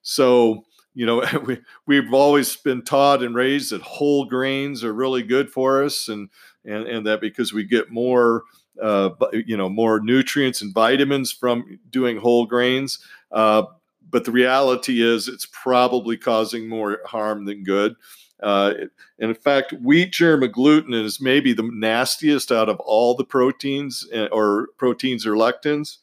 So, 0.01 0.65
you 0.93 1.05
know, 1.05 1.23
we, 1.45 1.59
we've 1.87 2.13
always 2.13 2.55
been 2.57 2.83
taught 2.83 3.23
and 3.23 3.33
raised 3.33 3.71
that 3.71 3.81
whole 3.81 4.25
grains 4.25 4.83
are 4.83 4.93
really 4.93 5.23
good 5.23 5.49
for 5.49 5.83
us, 5.83 6.07
and 6.07 6.29
and, 6.65 6.87
and 6.87 7.05
that 7.05 7.21
because 7.21 7.53
we 7.53 7.63
get 7.63 7.91
more, 7.91 8.43
uh, 8.81 9.09
you 9.45 9.57
know, 9.57 9.69
more 9.69 9.99
nutrients 9.99 10.61
and 10.61 10.73
vitamins 10.73 11.31
from 11.31 11.79
doing 11.89 12.17
whole 12.17 12.45
grains. 12.45 12.99
Uh, 13.31 13.63
but 14.09 14.25
the 14.25 14.31
reality 14.31 15.01
is 15.01 15.27
it's 15.27 15.47
probably 15.51 16.17
causing 16.17 16.67
more 16.67 16.99
harm 17.05 17.45
than 17.45 17.63
good. 17.63 17.95
Uh, 18.41 18.73
and 19.19 19.29
in 19.29 19.35
fact, 19.35 19.73
wheat 19.81 20.11
germ 20.11 20.41
agglutinin 20.41 21.05
is 21.05 21.21
maybe 21.21 21.53
the 21.53 21.69
nastiest 21.73 22.51
out 22.51 22.67
of 22.67 22.79
all 22.81 23.15
the 23.15 23.23
proteins 23.23 24.07
eh, 24.11 24.27
or 24.31 24.67
proteins 24.77 25.25
or 25.25 25.31
lectins. 25.31 25.97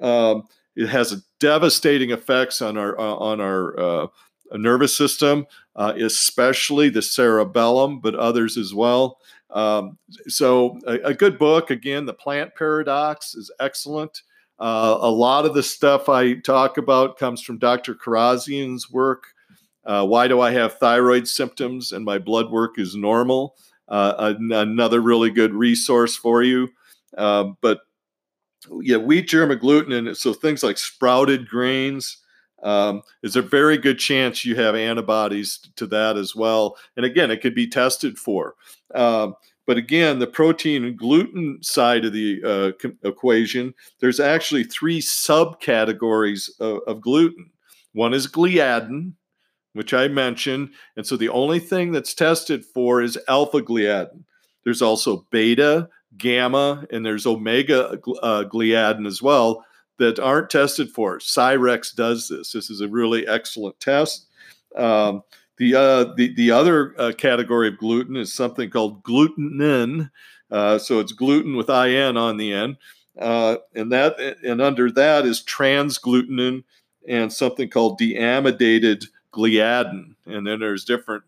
Um, 0.00 0.44
it 0.76 0.88
has 0.88 1.22
devastating 1.38 2.10
effects 2.10 2.62
on 2.62 2.76
our 2.78 2.98
uh, 2.98 3.14
on 3.14 3.40
our 3.40 3.78
uh, 3.78 4.06
nervous 4.52 4.96
system, 4.96 5.46
uh, 5.76 5.92
especially 5.96 6.88
the 6.88 7.02
cerebellum, 7.02 8.00
but 8.00 8.14
others 8.14 8.56
as 8.56 8.74
well. 8.74 9.18
Um, 9.50 9.98
so, 10.26 10.78
a, 10.86 10.94
a, 10.94 11.14
good 11.14 11.38
book. 11.38 11.70
Again, 11.70 12.06
The 12.06 12.14
Plant 12.14 12.54
Paradox 12.56 13.34
is 13.34 13.52
excellent. 13.60 14.22
Uh, 14.58 14.98
a 15.00 15.10
lot 15.10 15.44
of 15.44 15.54
the 15.54 15.62
stuff 15.62 16.08
I 16.08 16.34
talk 16.34 16.78
about 16.78 17.18
comes 17.18 17.42
from 17.42 17.58
Dr. 17.58 17.94
Kharrazian's 17.94 18.90
work. 18.90 19.24
Uh, 19.84 20.06
why 20.06 20.28
do 20.28 20.40
I 20.40 20.50
have 20.52 20.78
thyroid 20.78 21.28
symptoms 21.28 21.92
and 21.92 22.04
my 22.04 22.18
blood 22.18 22.50
work 22.50 22.78
is 22.78 22.96
normal? 22.96 23.56
Uh, 23.86 24.34
another 24.38 25.00
really 25.00 25.30
good 25.30 25.52
resource 25.52 26.16
for 26.16 26.42
you. 26.42 26.70
Um, 27.18 27.58
but 27.60 27.80
yeah, 28.80 28.96
wheat 28.96 29.28
germ 29.28 29.50
agglutinin, 29.50 30.16
so 30.16 30.32
things 30.32 30.62
like 30.62 30.78
sprouted 30.78 31.48
grains, 31.48 32.18
um, 32.62 33.02
there's 33.20 33.36
a 33.36 33.42
very 33.42 33.76
good 33.76 33.98
chance 33.98 34.44
you 34.44 34.56
have 34.56 34.74
antibodies 34.74 35.60
to 35.76 35.86
that 35.88 36.16
as 36.16 36.34
well. 36.34 36.78
And 36.96 37.04
again, 37.04 37.30
it 37.30 37.42
could 37.42 37.54
be 37.54 37.66
tested 37.66 38.18
for. 38.18 38.54
Um, 38.94 39.34
but 39.66 39.76
again, 39.78 40.18
the 40.18 40.26
protein 40.26 40.84
and 40.84 40.96
gluten 40.96 41.62
side 41.62 42.04
of 42.04 42.12
the 42.12 42.40
uh, 42.44 42.88
equation, 43.02 43.74
there's 44.00 44.20
actually 44.20 44.64
three 44.64 45.00
subcategories 45.00 46.50
of, 46.60 46.80
of 46.86 47.00
gluten. 47.00 47.50
One 47.92 48.12
is 48.12 48.26
gliadin, 48.26 49.12
which 49.72 49.94
I 49.94 50.08
mentioned. 50.08 50.70
And 50.96 51.06
so 51.06 51.16
the 51.16 51.30
only 51.30 51.60
thing 51.60 51.92
that's 51.92 52.14
tested 52.14 52.64
for 52.64 53.00
is 53.00 53.18
alpha 53.28 53.62
gliadin. 53.62 54.24
There's 54.64 54.82
also 54.82 55.26
beta, 55.30 55.88
gamma, 56.18 56.86
and 56.90 57.04
there's 57.04 57.26
omega 57.26 57.98
uh, 58.22 58.44
gliadin 58.44 59.06
as 59.06 59.22
well 59.22 59.64
that 59.98 60.18
aren't 60.18 60.50
tested 60.50 60.90
for. 60.90 61.18
Cyrex 61.18 61.94
does 61.94 62.28
this. 62.28 62.52
This 62.52 62.70
is 62.70 62.80
a 62.80 62.88
really 62.88 63.26
excellent 63.26 63.78
test. 63.80 64.26
Um, 64.76 65.22
the, 65.56 65.74
uh, 65.74 66.04
the, 66.16 66.34
the 66.34 66.50
other 66.50 66.94
uh, 66.98 67.12
category 67.16 67.68
of 67.68 67.78
gluten 67.78 68.16
is 68.16 68.32
something 68.32 68.70
called 68.70 69.02
glutenin. 69.02 70.10
Uh, 70.50 70.78
so 70.78 71.00
it's 71.00 71.12
gluten 71.12 71.56
with 71.56 71.70
in 71.70 72.16
on 72.16 72.36
the 72.36 72.52
end, 72.52 72.76
uh, 73.18 73.56
and 73.74 73.90
that 73.90 74.14
and 74.44 74.60
under 74.60 74.90
that 74.90 75.24
is 75.24 75.42
transglutenin 75.42 76.62
and 77.08 77.32
something 77.32 77.68
called 77.68 77.98
deamidated 77.98 79.06
gliadin, 79.32 80.14
and 80.26 80.46
then 80.46 80.60
there's 80.60 80.84
different 80.84 81.24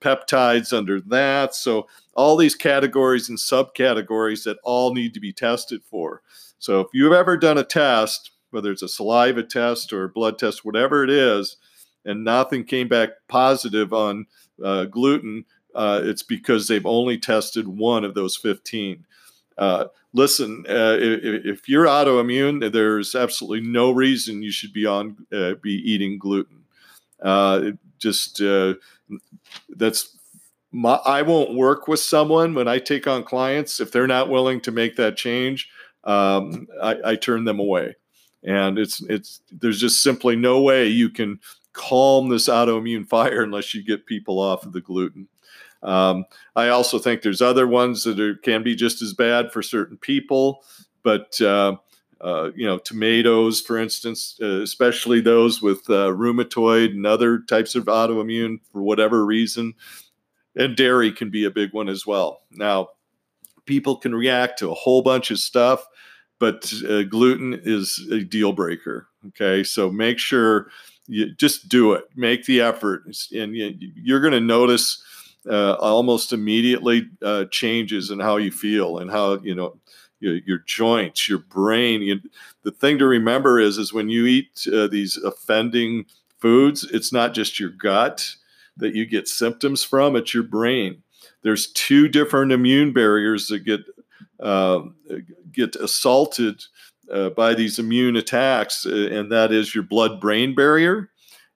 peptides 0.00 0.76
under 0.76 1.00
that. 1.00 1.54
So 1.54 1.86
all 2.14 2.36
these 2.36 2.54
categories 2.54 3.28
and 3.28 3.38
subcategories 3.38 4.44
that 4.44 4.58
all 4.64 4.92
need 4.92 5.14
to 5.14 5.20
be 5.20 5.32
tested 5.32 5.82
for. 5.84 6.22
So 6.58 6.80
if 6.80 6.88
you've 6.92 7.12
ever 7.12 7.36
done 7.36 7.58
a 7.58 7.64
test, 7.64 8.30
whether 8.50 8.70
it's 8.70 8.82
a 8.82 8.88
saliva 8.88 9.42
test 9.42 9.92
or 9.92 10.08
blood 10.08 10.38
test, 10.38 10.64
whatever 10.64 11.04
it 11.04 11.10
is, 11.10 11.56
and 12.04 12.24
nothing 12.24 12.64
came 12.64 12.88
back 12.88 13.10
positive 13.28 13.92
on 13.92 14.26
uh, 14.62 14.84
gluten, 14.84 15.44
uh, 15.74 16.00
it's 16.04 16.22
because 16.22 16.68
they've 16.68 16.86
only 16.86 17.18
tested 17.18 17.66
one 17.66 18.04
of 18.04 18.14
those 18.14 18.36
15. 18.36 19.04
Uh, 19.58 19.86
listen, 20.12 20.64
uh, 20.68 20.96
if, 21.00 21.44
if, 21.44 21.68
you're 21.68 21.86
autoimmune, 21.86 22.72
there's 22.72 23.14
absolutely 23.14 23.66
no 23.66 23.90
reason 23.90 24.42
you 24.42 24.50
should 24.52 24.72
be 24.72 24.86
on 24.86 25.16
uh, 25.32 25.54
be 25.62 25.72
eating 25.72 26.18
gluten. 26.18 26.64
Uh, 27.22 27.70
just 27.98 28.40
that's 29.68 30.16
my, 30.72 30.94
I 31.04 31.22
won't 31.22 31.54
work 31.54 31.86
with 31.86 32.00
someone 32.00 32.54
when 32.54 32.66
I 32.66 32.78
take 32.80 33.06
on 33.06 33.22
clients 33.22 33.78
if 33.78 33.92
they're 33.92 34.08
not 34.08 34.28
willing 34.28 34.60
to 34.62 34.72
make 34.72 34.96
that 34.96 35.16
change. 35.16 35.70
Um, 36.02 36.66
I, 36.82 36.96
I 37.04 37.16
turn 37.16 37.44
them 37.44 37.60
away, 37.60 37.94
and 38.42 38.78
it's 38.78 39.00
it's 39.02 39.40
there's 39.52 39.80
just 39.80 40.02
simply 40.02 40.36
no 40.36 40.60
way 40.60 40.86
you 40.88 41.08
can 41.08 41.38
calm 41.74 42.30
this 42.30 42.48
autoimmune 42.48 43.06
fire 43.08 43.42
unless 43.42 43.74
you 43.74 43.84
get 43.84 44.06
people 44.06 44.40
off 44.40 44.64
of 44.64 44.72
the 44.72 44.80
gluten. 44.80 45.28
Um, 45.82 46.24
I 46.56 46.68
also 46.68 46.98
think 46.98 47.20
there's 47.20 47.42
other 47.42 47.66
ones 47.66 48.04
that 48.04 48.18
are, 48.18 48.36
can 48.36 48.62
be 48.62 48.74
just 48.74 49.02
as 49.02 49.12
bad 49.12 49.52
for 49.52 49.62
certain 49.62 49.98
people, 49.98 50.64
but 51.02 51.38
uh, 51.42 51.76
uh, 52.22 52.50
you 52.56 52.66
know, 52.66 52.78
tomatoes, 52.78 53.60
for 53.60 53.76
instance, 53.76 54.38
uh, 54.40 54.62
especially 54.62 55.20
those 55.20 55.60
with 55.60 55.90
uh, 55.90 56.08
rheumatoid 56.08 56.90
and 56.90 57.06
other 57.06 57.40
types 57.40 57.74
of 57.74 57.84
autoimmune 57.84 58.60
for 58.72 58.82
whatever 58.82 59.26
reason, 59.26 59.74
and 60.56 60.74
dairy 60.74 61.12
can 61.12 61.28
be 61.28 61.44
a 61.44 61.50
big 61.50 61.74
one 61.74 61.88
as 61.88 62.06
well. 62.06 62.40
Now, 62.50 62.88
people 63.66 63.96
can 63.96 64.14
react 64.14 64.58
to 64.60 64.70
a 64.70 64.74
whole 64.74 65.02
bunch 65.02 65.30
of 65.30 65.38
stuff, 65.38 65.86
but 66.38 66.72
uh, 66.88 67.02
gluten 67.02 67.60
is 67.62 68.08
a 68.10 68.20
deal 68.20 68.52
breaker. 68.52 69.08
Okay, 69.28 69.62
so 69.62 69.90
make 69.90 70.18
sure 70.18 70.70
you 71.06 71.34
just 71.34 71.68
do 71.68 71.92
it. 71.92 72.04
Make 72.16 72.44
the 72.46 72.60
effort. 72.60 73.04
And 73.32 73.54
you're 73.54 74.20
going 74.20 74.32
to 74.32 74.40
notice 74.40 75.02
uh, 75.48 75.74
almost 75.74 76.32
immediately 76.32 77.08
uh, 77.22 77.44
changes 77.50 78.10
in 78.10 78.20
how 78.20 78.36
you 78.36 78.50
feel 78.50 78.98
and 78.98 79.10
how 79.10 79.38
you 79.40 79.54
know 79.54 79.76
your, 80.20 80.36
your 80.46 80.58
joints 80.58 81.28
your 81.28 81.40
brain 81.40 82.00
you, 82.00 82.18
the 82.62 82.70
thing 82.70 82.96
to 82.96 83.04
remember 83.04 83.60
is 83.60 83.76
is 83.76 83.92
when 83.92 84.08
you 84.08 84.24
eat 84.24 84.66
uh, 84.72 84.86
these 84.86 85.18
offending 85.18 86.06
foods 86.38 86.82
it's 86.84 87.12
not 87.12 87.34
just 87.34 87.60
your 87.60 87.68
gut 87.68 88.36
that 88.76 88.94
you 88.94 89.06
get 89.06 89.28
symptoms 89.28 89.84
from 89.84 90.16
it's 90.16 90.34
your 90.34 90.42
brain. 90.42 91.02
There's 91.42 91.70
two 91.72 92.08
different 92.08 92.52
immune 92.52 92.92
barriers 92.92 93.48
that 93.48 93.60
get 93.60 93.80
uh, 94.40 94.80
get 95.52 95.76
assaulted 95.76 96.64
uh, 97.12 97.30
by 97.30 97.54
these 97.54 97.78
immune 97.78 98.16
attacks, 98.16 98.86
uh, 98.86 99.08
and 99.10 99.30
that 99.32 99.52
is 99.52 99.74
your 99.74 99.84
blood 99.84 100.20
brain 100.20 100.54
barrier 100.54 101.10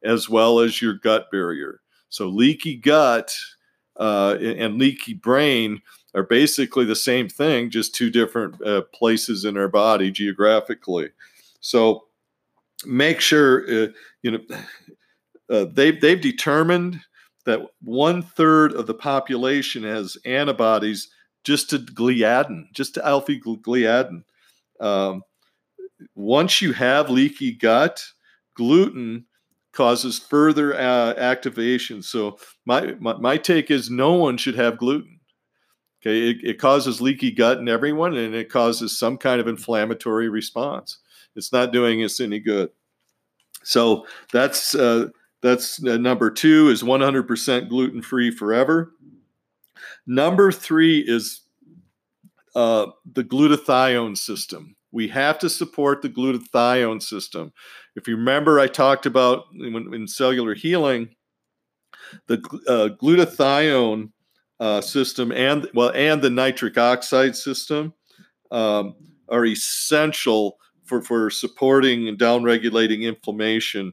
as 0.05 0.29
well 0.29 0.61
as 0.61 0.81
your 0.81 0.95
gut 0.95 1.31
barrier. 1.31 1.81
So, 2.09 2.29
leaky 2.29 2.77
gut 2.77 3.35
uh, 3.99 4.37
and 4.41 4.79
leaky 4.79 5.15
brain 5.15 5.81
are 6.15 6.23
basically 6.23 6.85
the 6.85 6.97
same 6.97 7.29
thing, 7.29 7.71
just 7.71 7.95
two 7.95 8.11
different 8.11 8.65
uh, 8.65 8.83
places 8.95 9.45
in 9.45 9.57
our 9.57 9.69
body 9.69 10.11
geographically. 10.11 11.11
So, 11.61 12.05
make 12.87 13.21
sure 13.21 13.65
uh, 13.65 13.89
you 14.23 14.31
know 14.31 14.41
uh, 15.51 15.67
they've 15.73 16.01
they've 16.01 16.21
determined 16.21 17.01
that 17.45 17.61
one 17.83 18.23
third 18.23 18.73
of 18.75 18.87
the 18.87 18.95
population 18.95 19.83
has 19.83 20.17
antibodies 20.25 21.09
just 21.45 21.71
to 21.71 21.79
gliadin, 21.79 22.65
just 22.73 22.95
to 22.95 23.07
alpha 23.07 23.33
gliadin. 23.33 24.23
Um, 24.81 25.23
once 26.15 26.63
you 26.63 26.73
have 26.73 27.11
leaky 27.11 27.53
gut, 27.53 28.05
gluten 28.55 29.27
causes 29.73 30.19
further 30.19 30.75
uh, 30.75 31.15
activation. 31.15 32.03
So 32.03 32.39
my, 32.67 32.95
my, 32.99 33.17
my 33.17 33.37
take 33.37 33.71
is 33.71 33.91
no 33.91 34.15
one 34.15 34.37
should 34.37 34.57
have 34.57 34.79
gluten. 34.79 35.21
Okay, 36.01 36.31
it, 36.31 36.37
it 36.43 36.59
causes 36.59 37.01
leaky 37.01 37.31
gut 37.31 37.59
in 37.59 37.69
everyone, 37.69 38.17
and 38.17 38.35
it 38.35 38.51
causes 38.51 38.97
some 38.97 39.19
kind 39.19 39.41
of 39.41 39.49
inflammatory 39.49 40.29
response. 40.29 40.99
It's 41.35 41.53
not 41.53 41.73
doing 41.73 42.03
us 42.05 42.21
any 42.21 42.39
good. 42.39 42.71
So 43.65 44.07
that's 44.33 44.75
uh, 44.75 45.09
that's 45.43 45.85
uh, 45.85 45.97
number 45.97 46.31
two 46.31 46.69
is 46.69 46.83
100% 46.83 47.69
gluten 47.69 48.03
free 48.03 48.31
forever. 48.31 48.93
Number 50.07 50.51
three 50.51 51.01
is 51.01 51.43
uh, 52.55 52.87
the 53.13 53.25
glutathione 53.25 54.17
system. 54.17 54.75
We 54.91 55.09
have 55.09 55.39
to 55.41 55.51
support 55.51 56.03
the 56.03 56.09
glutathione 56.09 57.03
system. 57.03 57.53
If 57.97 58.09
you 58.09 58.17
remember, 58.17 58.59
I 58.59 58.69
talked 58.69 59.07
about 59.07 59.45
in, 59.53 59.95
in 59.95 60.09
cellular 60.09 60.55
healing, 60.55 61.11
the 62.27 62.39
uh, 62.67 62.97
glutathione 63.03 64.11
uh, 64.61 64.81
system 64.81 65.31
and 65.33 65.69
well, 65.75 65.93
and 65.95 66.23
the 66.23 66.31
nitric 66.31 66.79
oxide 66.79 67.37
system 67.37 67.93
um, 68.51 68.95
are 69.29 69.45
essential 69.45 70.59
for 70.85 71.03
for 71.03 71.31
supporting 71.31 72.09
and 72.09 72.19
downregulating 72.19 73.03
inflammation. 73.03 73.93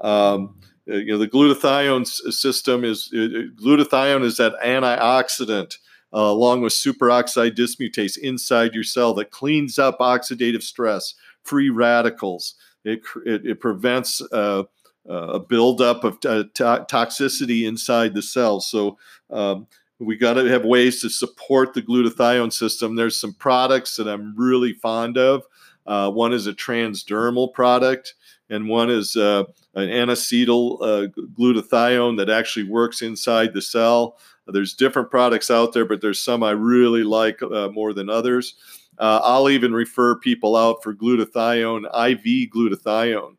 Um, 0.00 0.58
uh, 0.90 0.96
you 0.96 1.12
know, 1.12 1.18
the 1.18 1.28
glutathione 1.28 2.06
system 2.06 2.84
is 2.84 3.08
glutathione 3.12 4.24
is 4.24 4.36
that 4.38 4.54
antioxidant 4.64 5.76
uh, 6.14 6.18
along 6.18 6.62
with 6.62 6.72
superoxide 6.72 7.56
dismutase 7.56 8.18
inside 8.18 8.74
your 8.74 8.84
cell 8.84 9.14
that 9.14 9.30
cleans 9.30 9.78
up 9.78 9.98
oxidative 9.98 10.62
stress, 10.62 11.14
free 11.42 11.70
radicals. 11.70 12.54
It, 12.84 13.00
it, 13.24 13.46
it 13.46 13.60
prevents 13.60 14.20
uh, 14.32 14.64
uh, 15.08 15.14
a 15.14 15.40
buildup 15.40 16.04
of 16.04 16.14
uh, 16.24 16.44
to- 16.54 16.86
toxicity 16.88 17.66
inside 17.66 18.14
the 18.14 18.22
cell. 18.22 18.60
So 18.60 18.98
um, 19.30 19.66
we 19.98 20.16
got 20.16 20.34
to 20.34 20.44
have 20.44 20.64
ways 20.64 21.00
to 21.00 21.08
support 21.08 21.74
the 21.74 21.82
glutathione 21.82 22.52
system. 22.52 22.96
There's 22.96 23.20
some 23.20 23.34
products 23.34 23.96
that 23.96 24.08
I'm 24.08 24.34
really 24.36 24.72
fond 24.72 25.16
of. 25.18 25.44
Uh, 25.86 26.10
one 26.10 26.32
is 26.32 26.46
a 26.46 26.52
transdermal 26.52 27.52
product, 27.52 28.14
and 28.48 28.68
one 28.68 28.90
is 28.90 29.16
uh, 29.16 29.44
an 29.74 29.88
N-acetyl 29.88 30.78
uh, 30.80 31.06
glutathione 31.38 32.16
that 32.18 32.30
actually 32.30 32.68
works 32.68 33.02
inside 33.02 33.54
the 33.54 33.62
cell. 33.62 34.18
There's 34.46 34.74
different 34.74 35.10
products 35.10 35.50
out 35.50 35.72
there, 35.72 35.84
but 35.84 36.00
there's 36.00 36.20
some 36.20 36.42
I 36.42 36.50
really 36.50 37.04
like 37.04 37.42
uh, 37.42 37.68
more 37.68 37.92
than 37.92 38.10
others. 38.10 38.54
Uh, 38.98 39.20
I'll 39.22 39.48
even 39.48 39.72
refer 39.72 40.16
people 40.16 40.56
out 40.56 40.82
for 40.82 40.94
glutathione, 40.94 41.84
IV 41.86 42.50
glutathione. 42.50 43.36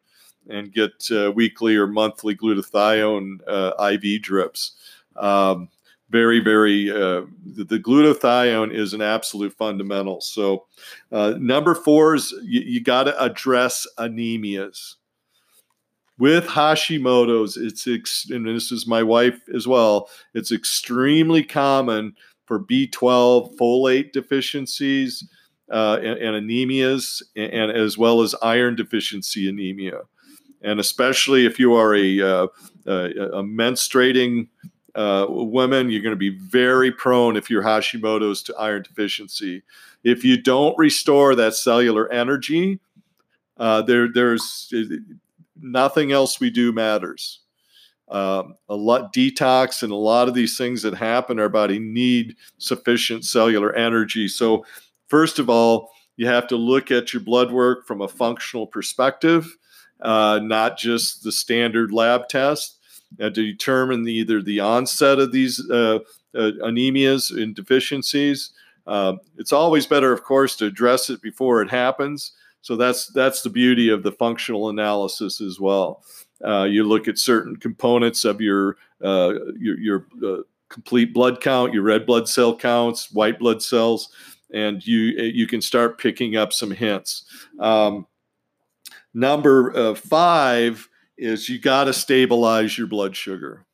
and 0.50 0.74
get 0.74 0.92
uh, 1.12 1.32
weekly 1.32 1.76
or 1.76 1.88
monthly 1.88 2.36
glutathione 2.36 3.40
uh, 3.48 3.72
IV 3.92 4.22
drips. 4.22 4.74
Um, 5.16 5.70
very, 6.10 6.40
very, 6.40 6.92
uh, 6.92 7.22
the, 7.46 7.64
the, 7.64 7.80
glutathione 7.80 8.74
is 8.74 8.94
an 8.94 9.02
absolute 9.02 9.54
fundamental. 9.54 10.22
So, 10.22 10.66
uh, 11.12 11.36
number 11.40 11.74
four 11.74 12.16
is 12.16 12.32
you, 12.44 12.62
you 12.62 12.84
got 12.84 13.06
to 13.06 13.20
address 13.24 13.88
anemias. 13.98 14.96
With 16.20 16.46
Hashimoto's, 16.46 17.58
it's, 17.58 17.88
ex- 17.88 18.30
and 18.30 18.48
this 18.48 18.72
is 18.72 18.86
my 18.86 19.02
wife 19.02 19.40
as 19.54 19.68
well, 19.68 20.10
it's 20.34 20.52
extremely 20.52 21.44
common 21.44 22.16
for 22.46 22.60
B12 22.60 23.56
folate 23.58 24.12
deficiencies 24.12 25.28
uh, 25.72 25.98
and, 26.04 26.20
and, 26.20 26.48
anemias, 26.48 27.24
and, 27.36 27.52
and, 27.52 27.72
as 27.72 27.98
well 27.98 28.22
as 28.22 28.36
iron 28.44 28.76
deficiency 28.76 29.50
anemia. 29.50 30.02
And 30.62 30.80
especially 30.80 31.46
if 31.46 31.60
you 31.60 31.74
are 31.74 31.96
a, 31.96 32.22
uh, 32.22 32.48
a, 32.86 32.94
a 32.94 33.44
menstruating 33.44 34.48
uh, 34.96 35.26
woman, 35.30 35.90
you're 35.90 36.02
going 36.02 36.16
to 36.16 36.18
be 36.18 36.38
very 36.38 36.92
prone 36.92 37.36
if 37.36 37.50
you're 37.50 37.64
Hashimoto's 37.64 38.44
to 38.44 38.56
iron 38.56 38.84
deficiency. 38.84 39.64
If 40.04 40.24
you 40.24 40.42
don't 40.42 40.78
restore 40.78 41.34
that 41.36 41.56
cellular 41.56 42.12
energy, 42.12 42.80
uh, 43.58 43.82
there, 43.82 44.08
there's 44.12 44.72
nothing 45.64 46.12
else 46.12 46.40
we 46.40 46.50
do 46.50 46.72
matters. 46.72 47.40
Um, 48.10 48.56
a 48.70 48.76
lot 48.76 49.14
detox 49.14 49.82
and 49.82 49.92
a 49.92 49.96
lot 49.96 50.28
of 50.28 50.34
these 50.34 50.58
things 50.58 50.82
that 50.84 50.94
happen 50.94 51.40
our 51.40 51.50
body 51.50 51.80
need 51.80 52.36
sufficient 52.58 53.26
cellular 53.26 53.74
energy. 53.74 54.28
So, 54.28 54.66
first 55.08 55.40
of 55.40 55.50
all, 55.50 55.90
you 56.18 56.28
have 56.28 56.48
to 56.48 56.56
look 56.56 56.92
at 56.92 57.14
your 57.14 57.24
blood 57.24 57.52
work 57.52 57.88
from 57.88 58.02
a 58.02 58.08
functional 58.08 58.68
perspective, 58.68 59.58
uh, 60.02 60.40
not 60.44 60.78
just 60.78 61.24
the 61.24 61.32
standard 61.32 61.92
lab 61.92 62.28
test 62.28 62.78
uh, 63.20 63.30
to 63.30 63.32
determine 63.32 64.04
the, 64.04 64.14
either 64.14 64.42
the 64.42 64.60
onset 64.60 65.20
of 65.20 65.32
these 65.32 65.60
uh, 65.72 66.00
uh, 66.36 66.52
anemias 66.64 67.32
and 67.32 67.56
deficiencies. 67.56 68.52
Uh, 68.86 69.14
it's 69.38 69.54
always 69.54 69.88
better, 69.88 70.12
of 70.12 70.24
course, 70.24 70.56
to 70.58 70.66
address 70.66 71.10
it 71.10 71.22
before 71.22 71.62
it 71.62 71.70
happens. 71.70 72.34
So 72.64 72.78
that's 72.78 73.08
that's 73.08 73.42
the 73.42 73.50
beauty 73.50 73.90
of 73.90 74.04
the 74.04 74.12
functional 74.14 74.70
analysis 74.70 75.42
as 75.42 75.60
well. 75.60 76.04
Uh, 76.44 76.64
you 76.64 76.86
look 76.86 77.10
at 77.10 77.20
certain 77.20 77.58
components 77.58 78.24
of 78.24 78.40
your 78.40 78.78
uh, 79.04 79.34
your, 79.60 79.78
your 79.80 80.08
complete 80.70 81.14
blood 81.14 81.42
count, 81.42 81.74
your 81.74 81.84
red 81.84 82.06
blood 82.06 82.28
cell 82.28 82.56
counts, 82.56 83.12
white 83.12 83.38
blood 83.38 83.62
cells, 83.62 84.10
and 84.54 84.86
you 84.88 85.02
you 85.02 85.46
can 85.46 85.62
start 85.62 86.00
picking 86.00 86.38
up 86.38 86.54
some 86.54 86.72
hints. 86.72 87.26
Um, 87.60 88.08
number 89.14 89.94
five 89.96 90.88
is 91.18 91.50
you 91.50 91.60
got 91.60 91.84
to 91.84 91.94
stabilize 91.94 92.78
your 92.78 92.88
blood 92.88 93.14
sugar. 93.14 93.66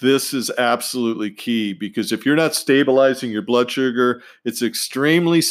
This 0.00 0.34
is 0.34 0.50
absolutely 0.58 1.30
key 1.30 1.72
because 1.72 2.12
if 2.12 2.26
you're 2.26 2.36
not 2.36 2.54
stabilizing 2.54 3.30
your 3.30 3.42
blood 3.42 3.70
sugar, 3.70 4.22
it's 4.44 4.62
extremely 4.62 5.42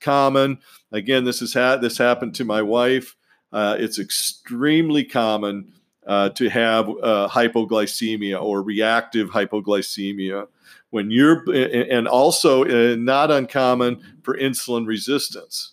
common. 0.00 0.58
Again, 0.92 1.24
this 1.24 1.40
has 1.40 1.54
had 1.54 1.80
this 1.80 1.96
happened 1.96 2.34
to 2.36 2.44
my 2.44 2.60
wife. 2.60 3.16
Uh, 3.52 3.76
it's 3.78 3.98
extremely 3.98 5.04
common 5.04 5.72
uh, 6.06 6.28
to 6.30 6.50
have 6.50 6.88
uh, 6.88 7.28
hypoglycemia 7.30 8.40
or 8.40 8.62
reactive 8.62 9.30
hypoglycemia 9.30 10.48
when 10.90 11.10
you're, 11.10 11.42
and 11.52 12.06
also 12.06 12.64
uh, 12.64 12.96
not 12.96 13.30
uncommon 13.30 14.02
for 14.22 14.36
insulin 14.36 14.86
resistance. 14.86 15.72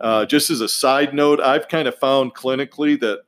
Uh, 0.00 0.24
just 0.24 0.48
as 0.50 0.60
a 0.60 0.68
side 0.68 1.12
note, 1.12 1.40
I've 1.40 1.68
kind 1.68 1.88
of 1.88 1.96
found 1.96 2.34
clinically 2.34 2.98
that 3.00 3.22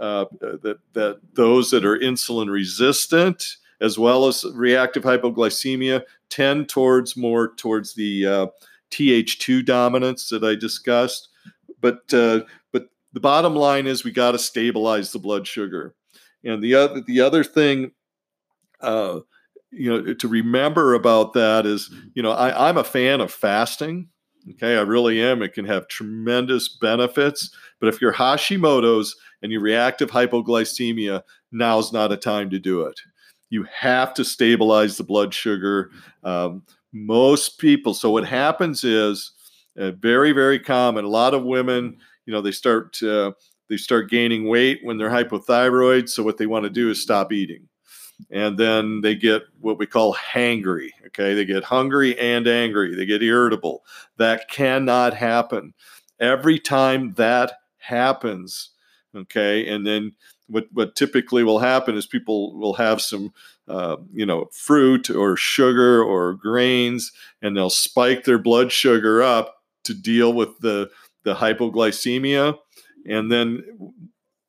uh, 0.00 0.24
that 0.40 0.78
that 0.94 1.20
those 1.34 1.70
that 1.70 1.84
are 1.84 1.98
insulin 1.98 2.50
resistant 2.50 3.56
as 3.80 3.98
well 3.98 4.26
as 4.26 4.44
reactive 4.54 5.02
hypoglycemia 5.02 6.02
tend 6.28 6.68
towards 6.68 7.16
more 7.16 7.54
towards 7.56 7.94
the 7.94 8.26
uh, 8.26 8.46
Th2 8.90 9.64
dominance 9.64 10.28
that 10.28 10.44
I 10.44 10.54
discussed. 10.54 11.28
But 11.80 12.12
uh, 12.12 12.40
but 12.72 12.88
the 13.12 13.20
bottom 13.20 13.54
line 13.54 13.86
is 13.86 14.04
we 14.04 14.12
got 14.12 14.32
to 14.32 14.38
stabilize 14.38 15.12
the 15.12 15.18
blood 15.18 15.46
sugar. 15.46 15.94
And 16.44 16.62
the 16.62 16.74
other 16.74 17.00
the 17.00 17.20
other 17.20 17.44
thing, 17.44 17.92
uh, 18.80 19.20
you 19.70 19.90
know, 19.90 20.14
to 20.14 20.28
remember 20.28 20.94
about 20.94 21.32
that 21.34 21.66
is, 21.66 21.92
you 22.14 22.22
know, 22.22 22.32
I, 22.32 22.68
I'm 22.68 22.76
a 22.76 22.84
fan 22.84 23.20
of 23.20 23.32
fasting. 23.32 24.08
Okay, 24.52 24.76
I 24.76 24.80
really 24.80 25.20
am. 25.20 25.42
It 25.42 25.52
can 25.52 25.66
have 25.66 25.86
tremendous 25.88 26.68
benefits. 26.68 27.54
But 27.78 27.88
if 27.88 28.00
you're 28.00 28.14
Hashimoto's 28.14 29.14
and 29.42 29.52
you 29.52 29.60
reactive 29.60 30.10
hypoglycemia, 30.10 31.22
now's 31.52 31.92
not 31.92 32.12
a 32.12 32.16
time 32.16 32.48
to 32.50 32.58
do 32.58 32.82
it. 32.82 32.98
You 33.50 33.66
have 33.72 34.14
to 34.14 34.24
stabilize 34.24 34.96
the 34.96 35.04
blood 35.04 35.34
sugar. 35.34 35.90
Um, 36.24 36.62
most 36.92 37.58
people, 37.58 37.94
so 37.94 38.10
what 38.10 38.26
happens 38.26 38.84
is 38.84 39.32
uh, 39.78 39.92
very, 39.92 40.32
very 40.32 40.58
common. 40.58 41.04
A 41.04 41.08
lot 41.08 41.34
of 41.34 41.44
women, 41.44 41.98
you 42.26 42.32
know, 42.32 42.40
they 42.40 42.52
start 42.52 43.00
uh, 43.02 43.32
they 43.68 43.76
start 43.76 44.10
gaining 44.10 44.48
weight 44.48 44.80
when 44.82 44.98
they're 44.98 45.10
hypothyroid. 45.10 46.08
So 46.08 46.22
what 46.22 46.38
they 46.38 46.46
want 46.46 46.64
to 46.64 46.70
do 46.70 46.90
is 46.90 47.00
stop 47.00 47.32
eating 47.32 47.68
and 48.30 48.58
then 48.58 49.00
they 49.00 49.14
get 49.14 49.42
what 49.60 49.78
we 49.78 49.86
call 49.86 50.14
hangry. 50.14 50.90
Okay, 51.06 51.34
they 51.34 51.44
get 51.44 51.64
hungry 51.64 52.18
and 52.18 52.46
angry. 52.46 52.94
They 52.94 53.06
get 53.06 53.22
irritable. 53.22 53.84
That 54.16 54.48
cannot 54.48 55.14
happen. 55.14 55.74
Every 56.18 56.58
time 56.58 57.14
that 57.14 57.52
happens, 57.78 58.70
okay, 59.14 59.68
and 59.68 59.86
then 59.86 60.12
what 60.50 60.66
what 60.72 60.96
typically 60.96 61.44
will 61.44 61.60
happen 61.60 61.96
is 61.96 62.06
people 62.06 62.58
will 62.58 62.74
have 62.74 63.00
some 63.00 63.32
uh, 63.68 63.96
you 64.12 64.26
know 64.26 64.48
fruit 64.52 65.08
or 65.10 65.36
sugar 65.36 66.02
or 66.02 66.34
grains, 66.34 67.12
and 67.40 67.56
they'll 67.56 67.70
spike 67.70 68.24
their 68.24 68.38
blood 68.38 68.72
sugar 68.72 69.22
up 69.22 69.62
to 69.84 69.94
deal 69.94 70.32
with 70.32 70.58
the 70.60 70.90
the 71.24 71.34
hypoglycemia, 71.34 72.58
and 73.06 73.30
then 73.30 73.62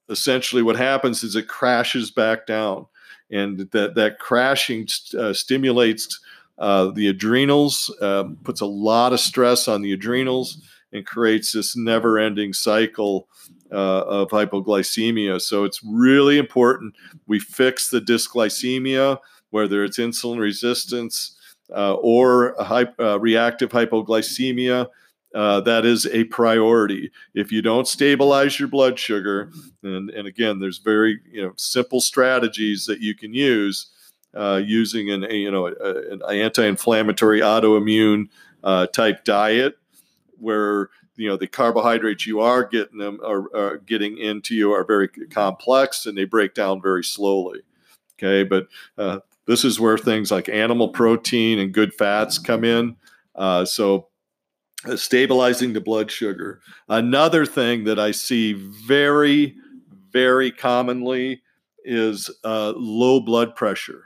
essentially 0.09 0.61
what 0.61 0.75
happens 0.75 1.23
is 1.23 1.35
it 1.35 1.47
crashes 1.47 2.11
back 2.11 2.45
down. 2.45 2.85
And 3.29 3.59
that 3.71 3.95
that 3.95 4.19
crashing 4.19 4.87
uh, 5.17 5.33
stimulates 5.33 6.19
uh, 6.57 6.91
the 6.91 7.07
adrenals, 7.07 7.93
um, 8.01 8.37
puts 8.43 8.61
a 8.61 8.65
lot 8.65 9.13
of 9.13 9.19
stress 9.19 9.67
on 9.67 9.81
the 9.81 9.93
adrenals, 9.93 10.61
and 10.91 11.05
creates 11.05 11.53
this 11.53 11.75
never-ending 11.75 12.53
cycle 12.53 13.27
uh, 13.71 14.01
of 14.01 14.29
hypoglycemia. 14.29 15.41
So 15.41 15.63
it's 15.63 15.81
really 15.83 16.37
important 16.37 16.95
we 17.27 17.39
fix 17.39 17.89
the 17.89 18.01
dysglycemia, 18.01 19.19
whether 19.49 19.83
it's 19.83 19.97
insulin 19.97 20.39
resistance 20.39 21.37
uh, 21.75 21.95
or 21.95 22.59
uh, 22.61 23.17
reactive 23.17 23.69
hypoglycemia 23.69 24.87
uh, 25.33 25.61
that 25.61 25.85
is 25.85 26.05
a 26.07 26.25
priority. 26.25 27.11
If 27.33 27.51
you 27.51 27.61
don't 27.61 27.87
stabilize 27.87 28.59
your 28.59 28.67
blood 28.67 28.99
sugar, 28.99 29.51
and, 29.83 30.09
and 30.09 30.27
again, 30.27 30.59
there's 30.59 30.79
very 30.79 31.19
you 31.31 31.41
know 31.41 31.53
simple 31.55 32.01
strategies 32.01 32.85
that 32.85 32.99
you 32.99 33.15
can 33.15 33.33
use 33.33 33.89
uh, 34.35 34.61
using 34.63 35.09
an 35.09 35.23
a, 35.23 35.33
you 35.33 35.51
know 35.51 35.67
a, 35.67 36.11
an 36.11 36.21
anti-inflammatory 36.29 37.39
autoimmune 37.39 38.25
uh, 38.63 38.87
type 38.87 39.23
diet, 39.23 39.75
where 40.41 40.89
you 41.15 41.29
know 41.29 41.37
the 41.37 41.47
carbohydrates 41.47 42.25
you 42.25 42.39
are 42.39 42.63
getting 42.65 42.97
them 42.97 43.19
are, 43.23 43.55
are 43.55 43.77
getting 43.77 44.17
into 44.17 44.55
you 44.55 44.71
are 44.71 44.83
very 44.83 45.07
complex 45.29 46.05
and 46.05 46.17
they 46.17 46.25
break 46.25 46.53
down 46.53 46.81
very 46.81 47.03
slowly. 47.03 47.61
Okay, 48.17 48.43
but 48.43 48.67
uh, 48.97 49.19
this 49.47 49.65
is 49.65 49.79
where 49.79 49.97
things 49.97 50.31
like 50.31 50.49
animal 50.49 50.89
protein 50.89 51.59
and 51.59 51.73
good 51.73 51.93
fats 51.93 52.37
come 52.37 52.63
in. 52.63 52.95
Uh, 53.35 53.65
so 53.65 54.07
uh, 54.85 54.95
stabilizing 54.95 55.73
the 55.73 55.81
blood 55.81 56.11
sugar. 56.11 56.61
Another 56.89 57.45
thing 57.45 57.83
that 57.85 57.99
I 57.99 58.11
see 58.11 58.53
very, 58.53 59.55
very 60.11 60.51
commonly 60.51 61.41
is 61.83 62.29
uh, 62.43 62.73
low 62.75 63.19
blood 63.19 63.55
pressure. 63.55 64.05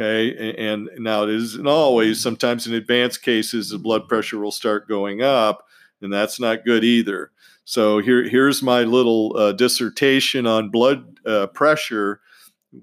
Okay, 0.00 0.54
and, 0.56 0.88
now 0.98 1.24
it 1.24 1.30
isn't 1.30 1.66
always. 1.66 2.20
Sometimes 2.20 2.68
in 2.68 2.74
advanced 2.74 3.22
cases, 3.22 3.70
the 3.70 3.78
blood 3.78 4.06
pressure 4.06 4.38
will 4.38 4.52
start 4.52 4.86
going 4.86 5.22
up, 5.22 5.66
and 6.00 6.12
that's 6.12 6.38
not 6.38 6.64
good 6.64 6.84
either. 6.84 7.32
So 7.64 7.98
here, 7.98 8.22
here's 8.22 8.62
my 8.62 8.84
little 8.84 9.36
uh, 9.36 9.52
dissertation 9.52 10.46
on 10.46 10.70
blood 10.70 11.18
uh, 11.26 11.48
pressure. 11.48 12.20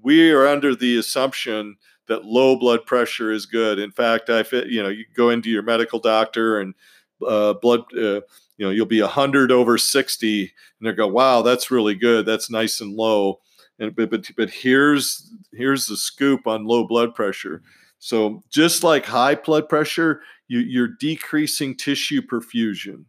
We 0.02 0.30
are 0.30 0.46
under 0.46 0.74
the 0.74 0.98
assumption 0.98 1.76
that 2.06 2.26
low 2.26 2.54
blood 2.56 2.84
pressure 2.84 3.32
is 3.32 3.46
good. 3.46 3.78
In 3.78 3.92
fact, 3.92 4.28
I 4.28 4.42
fit, 4.42 4.66
you 4.68 4.82
know 4.82 4.90
you 4.90 5.06
go 5.16 5.30
into 5.30 5.48
your 5.48 5.62
medical 5.62 5.98
doctor 5.98 6.60
and 6.60 6.74
uh, 7.26 7.54
blood 7.54 7.80
uh, 7.96 8.20
you 8.58 8.66
know 8.66 8.70
you'll 8.70 8.84
be 8.84 9.00
100 9.00 9.50
over 9.50 9.78
60 9.78 10.40
and 10.80 10.88
they 10.88 10.92
go 10.92 11.06
wow 11.06 11.40
that's 11.40 11.70
really 11.70 11.94
good 11.94 12.26
that's 12.26 12.50
nice 12.50 12.80
and 12.80 12.94
low 12.94 13.40
and 13.78 13.96
but, 13.96 14.10
but 14.10 14.30
but 14.36 14.50
here's 14.50 15.32
here's 15.56 15.86
the 15.86 15.96
scoop 15.96 16.46
on 16.46 16.64
low 16.64 16.86
blood 16.86 17.14
pressure 17.14 17.62
so 17.98 18.44
just 18.50 18.84
like 18.84 19.06
high 19.06 19.34
blood 19.34 19.68
pressure 19.68 20.20
you, 20.48 20.60
you're 20.60 20.88
decreasing 20.88 21.76
tissue 21.76 22.22
perfusion 22.22 23.04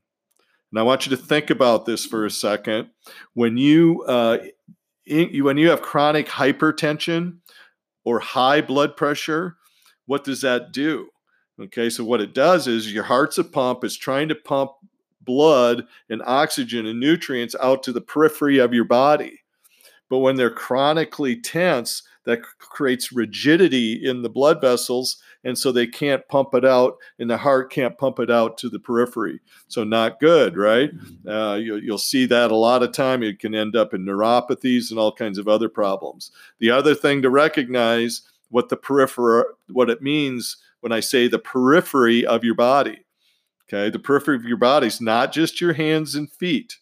And 0.72 0.80
I 0.80 0.84
want 0.84 1.06
you 1.06 1.16
to 1.16 1.22
think 1.22 1.50
about 1.50 1.86
this 1.86 2.06
for 2.06 2.26
a 2.26 2.32
second. 2.32 2.90
When 3.34 3.58
you, 3.58 4.04
uh, 4.04 4.40
in, 5.06 5.44
when 5.44 5.58
you 5.58 5.70
have 5.70 5.82
chronic 5.82 6.28
hypertension 6.28 7.38
or 8.04 8.20
high 8.20 8.62
blood 8.62 8.98
pressure, 8.98 9.58
what 10.06 10.24
does 10.24 10.42
that 10.42 10.72
do? 10.72 11.10
Okay, 11.60 11.90
so 11.90 12.04
what 12.04 12.22
it 12.22 12.34
does 12.34 12.68
is 12.68 12.94
your 12.94 13.04
heart's 13.04 13.38
a 13.38 13.44
pump, 13.44 13.84
it's 13.84 13.98
trying 13.98 14.30
to 14.30 14.36
pump 14.36 14.72
blood 15.22 15.86
and 16.10 16.22
oxygen 16.26 16.86
and 16.86 17.00
nutrients 17.00 17.56
out 17.62 17.84
to 17.84 17.92
the 17.92 18.02
periphery 18.02 18.60
of 18.60 18.74
your 18.74 18.86
body. 18.86 19.42
But 20.10 20.20
when 20.20 20.36
they're 20.38 20.50
chronically 20.50 21.36
tense, 21.36 22.04
that 22.28 22.42
creates 22.60 23.14
rigidity 23.14 23.94
in 24.06 24.22
the 24.22 24.30
blood 24.30 24.60
vessels 24.60 25.16
and 25.46 25.58
so 25.58 25.72
they 25.72 25.88
can't 25.88 26.28
pump 26.28 26.54
it 26.54 26.66
out 26.66 26.98
and 27.18 27.30
the 27.30 27.38
heart 27.38 27.72
can't 27.72 27.98
pump 27.98 28.20
it 28.20 28.30
out 28.30 28.58
to 28.58 28.68
the 28.68 28.80
periphery. 28.80 29.40
So 29.70 29.86
not 29.86 30.20
good 30.20 30.58
right? 30.58 30.94
Mm-hmm. 30.94 31.30
uh, 31.30 31.56
you, 31.56 31.82
will 31.90 31.98
see 31.98 32.26
that 32.26 32.52
a 32.52 32.56
lot 32.56 32.84
of 32.84 32.92
time. 32.92 33.24
It 33.24 33.40
can 33.40 33.56
end 33.56 33.78
up 33.78 33.94
in 33.94 34.06
neuropathies 34.06 34.92
and 34.92 35.00
all 35.00 35.14
kinds 35.14 35.38
of 35.38 35.48
other 35.48 35.70
problems. 35.70 36.32
The 36.60 36.70
other 36.70 36.94
thing 36.94 37.22
to 37.22 37.30
recognize 37.30 38.24
what 38.50 38.68
the 38.68 38.78
periphery 38.78 39.44
what 39.72 39.90
it 39.90 40.02
means 40.02 40.58
when 40.80 40.94
i 40.94 41.02
say 41.02 41.28
the 41.28 41.40
periphery 41.40 42.26
of 42.26 42.46
your 42.46 42.56
body 42.56 43.04
okay? 43.68 43.90
The 43.90 44.00
periphery 44.00 44.38
of 44.38 44.46
your 44.46 44.58
body 44.58 44.88
is 44.88 45.02
not 45.02 45.34
just 45.34 45.60
your 45.60 45.74
hands 45.74 46.16
and 46.16 46.32
feet 46.32 46.78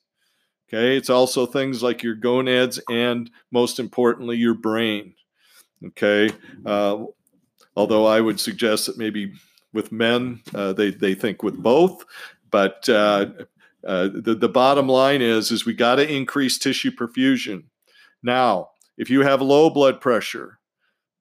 okay? 0.69 0.95
It's 0.95 1.09
also 1.09 1.45
things 1.45 1.81
like 1.81 2.03
your 2.03 2.13
gonads 2.15 2.79
and 2.87 3.31
most 3.51 3.79
importantly 3.79 4.37
your 4.37 4.53
brain 4.53 5.15
Okay. 5.87 6.29
Uh, 6.65 7.05
although 7.75 8.05
I 8.05 8.21
would 8.21 8.39
suggest 8.39 8.87
that 8.87 8.97
maybe 8.97 9.33
with 9.73 9.91
men, 9.91 10.41
uh, 10.53 10.73
they, 10.73 10.91
they 10.91 11.15
think 11.15 11.43
with 11.43 11.57
both. 11.57 12.05
But 12.49 12.87
uh, 12.89 13.27
uh 13.85 14.09
the, 14.13 14.35
the 14.39 14.49
bottom 14.49 14.87
line 14.87 15.21
is, 15.21 15.51
is 15.51 15.65
we 15.65 15.73
got 15.73 15.95
to 15.95 16.11
increase 16.11 16.57
tissue 16.57 16.91
perfusion. 16.91 17.65
Now, 18.23 18.69
if 18.97 19.09
you 19.09 19.21
have 19.21 19.41
low 19.41 19.69
blood 19.69 20.01
pressure, 20.01 20.59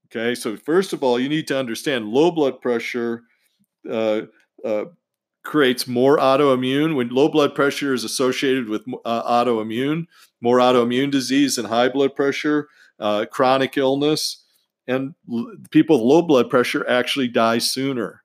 okay, 0.06 0.34
so 0.34 0.56
first 0.56 0.92
of 0.92 1.02
all, 1.02 1.18
you 1.18 1.28
need 1.28 1.48
to 1.48 1.58
understand 1.58 2.08
low 2.08 2.30
blood 2.30 2.60
pressure 2.60 3.24
uh, 3.90 4.22
uh, 4.64 4.84
creates 5.42 5.86
more 5.86 6.16
autoimmune. 6.18 6.94
When 6.94 7.08
low 7.08 7.28
blood 7.28 7.54
pressure 7.54 7.92
is 7.92 8.04
associated 8.04 8.68
with 8.68 8.86
autoimmune, 9.04 10.06
more 10.40 10.58
autoimmune 10.58 11.10
disease 11.10 11.58
and 11.58 11.66
high 11.66 11.88
blood 11.88 12.14
pressure, 12.14 12.68
chronic 13.30 13.76
illness, 13.76 14.43
and 14.86 15.14
people 15.70 15.96
with 15.96 16.06
low 16.06 16.22
blood 16.22 16.50
pressure 16.50 16.88
actually 16.88 17.28
die 17.28 17.58
sooner. 17.58 18.22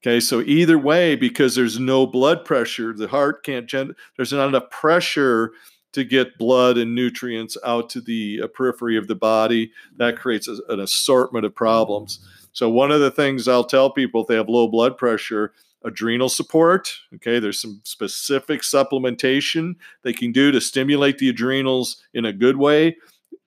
Okay, 0.00 0.20
so 0.20 0.40
either 0.42 0.78
way, 0.78 1.16
because 1.16 1.56
there's 1.56 1.80
no 1.80 2.06
blood 2.06 2.44
pressure, 2.44 2.92
the 2.92 3.08
heart 3.08 3.44
can't, 3.44 3.66
gen- 3.66 3.96
there's 4.16 4.32
not 4.32 4.48
enough 4.48 4.70
pressure 4.70 5.52
to 5.92 6.04
get 6.04 6.38
blood 6.38 6.78
and 6.78 6.94
nutrients 6.94 7.56
out 7.64 7.90
to 7.90 8.00
the 8.00 8.40
uh, 8.44 8.46
periphery 8.46 8.96
of 8.96 9.08
the 9.08 9.16
body. 9.16 9.72
That 9.96 10.16
creates 10.16 10.46
a, 10.46 10.58
an 10.68 10.78
assortment 10.78 11.44
of 11.44 11.54
problems. 11.54 12.20
So, 12.52 12.68
one 12.68 12.92
of 12.92 13.00
the 13.00 13.10
things 13.10 13.48
I'll 13.48 13.64
tell 13.64 13.90
people 13.90 14.22
if 14.22 14.28
they 14.28 14.36
have 14.36 14.48
low 14.48 14.68
blood 14.68 14.96
pressure, 14.96 15.52
adrenal 15.82 16.28
support. 16.28 16.92
Okay, 17.16 17.40
there's 17.40 17.60
some 17.60 17.80
specific 17.82 18.62
supplementation 18.62 19.74
they 20.02 20.12
can 20.12 20.30
do 20.30 20.52
to 20.52 20.60
stimulate 20.60 21.18
the 21.18 21.28
adrenals 21.28 22.04
in 22.14 22.24
a 22.24 22.32
good 22.32 22.56
way 22.56 22.96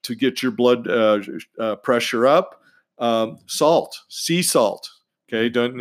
to 0.04 0.16
get 0.16 0.42
your 0.42 0.52
blood 0.52 0.88
uh, 0.88 1.20
uh, 1.60 1.76
pressure 1.78 2.28
up. 2.28 2.62
Um, 3.00 3.40
salt, 3.48 4.00
sea 4.10 4.44
salt. 4.44 4.90
Okay, 5.28 5.50
don't 5.50 5.78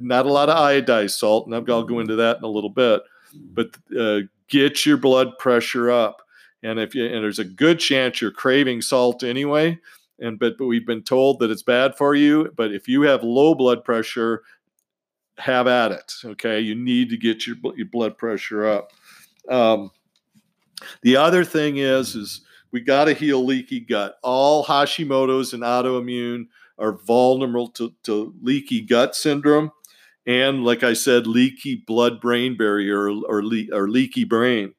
not 0.00 0.26
a 0.26 0.32
lot 0.32 0.48
of 0.48 0.56
iodized 0.56 1.18
salt, 1.18 1.46
and 1.46 1.54
I'll 1.54 1.84
go 1.84 2.00
into 2.00 2.16
that 2.16 2.38
in 2.38 2.44
a 2.44 2.48
little 2.48 2.70
bit. 2.70 3.02
But 3.34 3.76
uh, 3.98 4.20
get 4.48 4.86
your 4.86 4.96
blood 4.96 5.38
pressure 5.38 5.90
up, 5.90 6.22
and 6.62 6.80
if 6.80 6.94
you, 6.94 7.04
and 7.04 7.22
there's 7.22 7.38
a 7.38 7.44
good 7.44 7.78
chance 7.78 8.20
you're 8.20 8.30
craving 8.30 8.80
salt 8.80 9.22
anyway. 9.22 9.78
And 10.18 10.38
but 10.38 10.56
but 10.56 10.66
we've 10.66 10.86
been 10.86 11.02
told 11.02 11.40
that 11.40 11.50
it's 11.50 11.62
bad 11.62 11.96
for 11.96 12.14
you. 12.14 12.50
But 12.56 12.72
if 12.72 12.88
you 12.88 13.02
have 13.02 13.22
low 13.22 13.54
blood 13.54 13.84
pressure, 13.84 14.42
have 15.36 15.66
at 15.66 15.92
it. 15.92 16.12
Okay, 16.24 16.60
you 16.60 16.74
need 16.74 17.10
to 17.10 17.18
get 17.18 17.46
your 17.46 17.56
your 17.76 17.86
blood 17.86 18.16
pressure 18.16 18.66
up. 18.66 18.92
Um, 19.48 19.90
the 21.02 21.16
other 21.16 21.44
thing 21.44 21.76
is 21.76 22.14
is 22.14 22.40
we 22.72 22.80
got 22.80 23.06
to 23.06 23.14
heal 23.14 23.44
leaky 23.44 23.80
gut. 23.80 24.18
All 24.22 24.64
Hashimoto's 24.64 25.52
and 25.52 25.62
autoimmune 25.62 26.46
are 26.78 26.92
vulnerable 26.92 27.68
to, 27.68 27.92
to 28.04 28.34
leaky 28.42 28.80
gut 28.80 29.14
syndrome. 29.16 29.70
And 30.26 30.64
like 30.64 30.82
I 30.82 30.92
said, 30.92 31.26
leaky 31.26 31.76
blood 31.86 32.20
brain 32.20 32.56
barrier 32.56 33.10
or, 33.10 33.22
or, 33.28 33.44
le- 33.44 33.72
or 33.72 33.88
leaky 33.88 34.24
brain. 34.24 34.74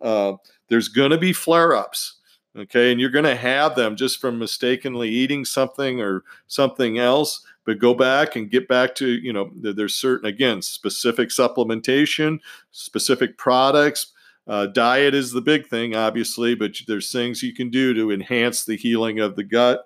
Uh, 0.00 0.34
there's 0.68 0.88
going 0.88 1.10
to 1.10 1.18
be 1.18 1.32
flare 1.32 1.74
ups. 1.74 2.16
Okay. 2.56 2.90
And 2.90 3.00
you're 3.00 3.10
going 3.10 3.24
to 3.24 3.36
have 3.36 3.76
them 3.76 3.96
just 3.96 4.20
from 4.20 4.38
mistakenly 4.38 5.08
eating 5.08 5.44
something 5.44 6.00
or 6.00 6.24
something 6.48 6.98
else. 6.98 7.44
But 7.64 7.78
go 7.78 7.94
back 7.94 8.36
and 8.36 8.50
get 8.50 8.68
back 8.68 8.94
to, 8.96 9.06
you 9.06 9.32
know, 9.32 9.50
there's 9.54 9.94
certain, 9.94 10.26
again, 10.26 10.62
specific 10.62 11.28
supplementation, 11.28 12.40
specific 12.72 13.38
products 13.38 14.12
uh, 14.46 14.66
diet 14.66 15.14
is 15.14 15.32
the 15.32 15.40
big 15.40 15.66
thing, 15.68 15.94
obviously, 15.94 16.54
but 16.54 16.72
there's 16.86 17.12
things 17.12 17.42
you 17.42 17.54
can 17.54 17.70
do 17.70 17.94
to 17.94 18.10
enhance 18.10 18.64
the 18.64 18.76
healing 18.76 19.20
of 19.20 19.36
the 19.36 19.44
gut. 19.44 19.84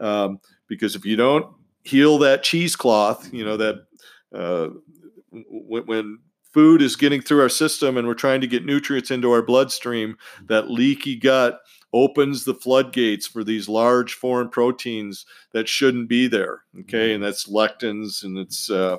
Um, 0.00 0.38
because 0.68 0.94
if 0.96 1.04
you 1.04 1.16
don't 1.16 1.46
heal 1.82 2.18
that 2.18 2.42
cheesecloth, 2.42 3.32
you 3.32 3.44
know, 3.44 3.56
that 3.56 3.76
uh, 4.34 4.68
when, 5.30 5.84
when 5.86 6.18
food 6.52 6.80
is 6.80 6.96
getting 6.96 7.20
through 7.20 7.40
our 7.40 7.48
system 7.48 7.96
and 7.96 8.06
we're 8.06 8.14
trying 8.14 8.40
to 8.40 8.46
get 8.46 8.64
nutrients 8.64 9.10
into 9.10 9.30
our 9.32 9.42
bloodstream, 9.42 10.16
that 10.46 10.70
leaky 10.70 11.16
gut 11.16 11.58
opens 11.94 12.44
the 12.44 12.54
floodgates 12.54 13.24
for 13.24 13.44
these 13.44 13.68
large 13.68 14.14
foreign 14.14 14.48
proteins 14.48 15.24
that 15.52 15.68
shouldn't 15.68 16.08
be 16.08 16.26
there. 16.26 16.62
Okay, 16.80 17.14
and 17.14 17.22
that's 17.22 17.48
lectins 17.48 18.24
and 18.24 18.36
it's 18.36 18.68
uh, 18.68 18.98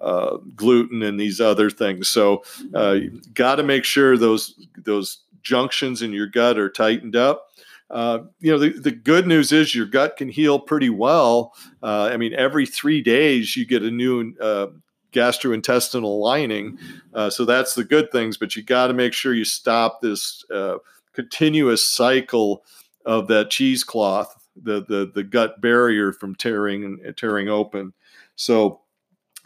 uh, 0.00 0.38
gluten 0.56 1.02
and 1.02 1.18
these 1.18 1.40
other 1.40 1.70
things. 1.70 2.08
So, 2.08 2.42
uh, 2.74 2.98
got 3.32 3.54
to 3.54 3.62
make 3.62 3.84
sure 3.84 4.18
those 4.18 4.66
those 4.76 5.18
junctions 5.42 6.02
in 6.02 6.12
your 6.12 6.26
gut 6.26 6.58
are 6.58 6.68
tightened 6.68 7.16
up. 7.16 7.46
Uh, 7.88 8.20
you 8.40 8.50
know, 8.50 8.58
the, 8.58 8.70
the 8.70 8.90
good 8.90 9.26
news 9.26 9.52
is 9.52 9.74
your 9.74 9.86
gut 9.86 10.16
can 10.16 10.28
heal 10.28 10.58
pretty 10.58 10.90
well. 10.90 11.54
Uh, 11.82 12.10
I 12.12 12.16
mean, 12.16 12.34
every 12.34 12.66
three 12.66 13.02
days 13.02 13.56
you 13.56 13.66
get 13.66 13.82
a 13.82 13.90
new 13.90 14.34
uh, 14.40 14.68
gastrointestinal 15.12 16.20
lining. 16.20 16.78
Uh, 17.12 17.30
so 17.30 17.44
that's 17.44 17.74
the 17.74 17.84
good 17.84 18.10
things, 18.10 18.36
but 18.36 18.56
you 18.56 18.62
got 18.62 18.88
to 18.88 18.94
make 18.94 19.12
sure 19.12 19.34
you 19.34 19.44
stop 19.44 20.00
this 20.00 20.42
uh, 20.50 20.78
continuous 21.12 21.86
cycle 21.86 22.64
of 23.04 23.28
that 23.28 23.50
cheesecloth, 23.50 24.34
the, 24.60 24.84
the, 24.84 25.10
the 25.14 25.22
gut 25.22 25.60
barrier 25.60 26.12
from 26.12 26.34
tearing 26.34 27.00
and 27.04 27.16
tearing 27.16 27.48
open. 27.48 27.92
So 28.36 28.80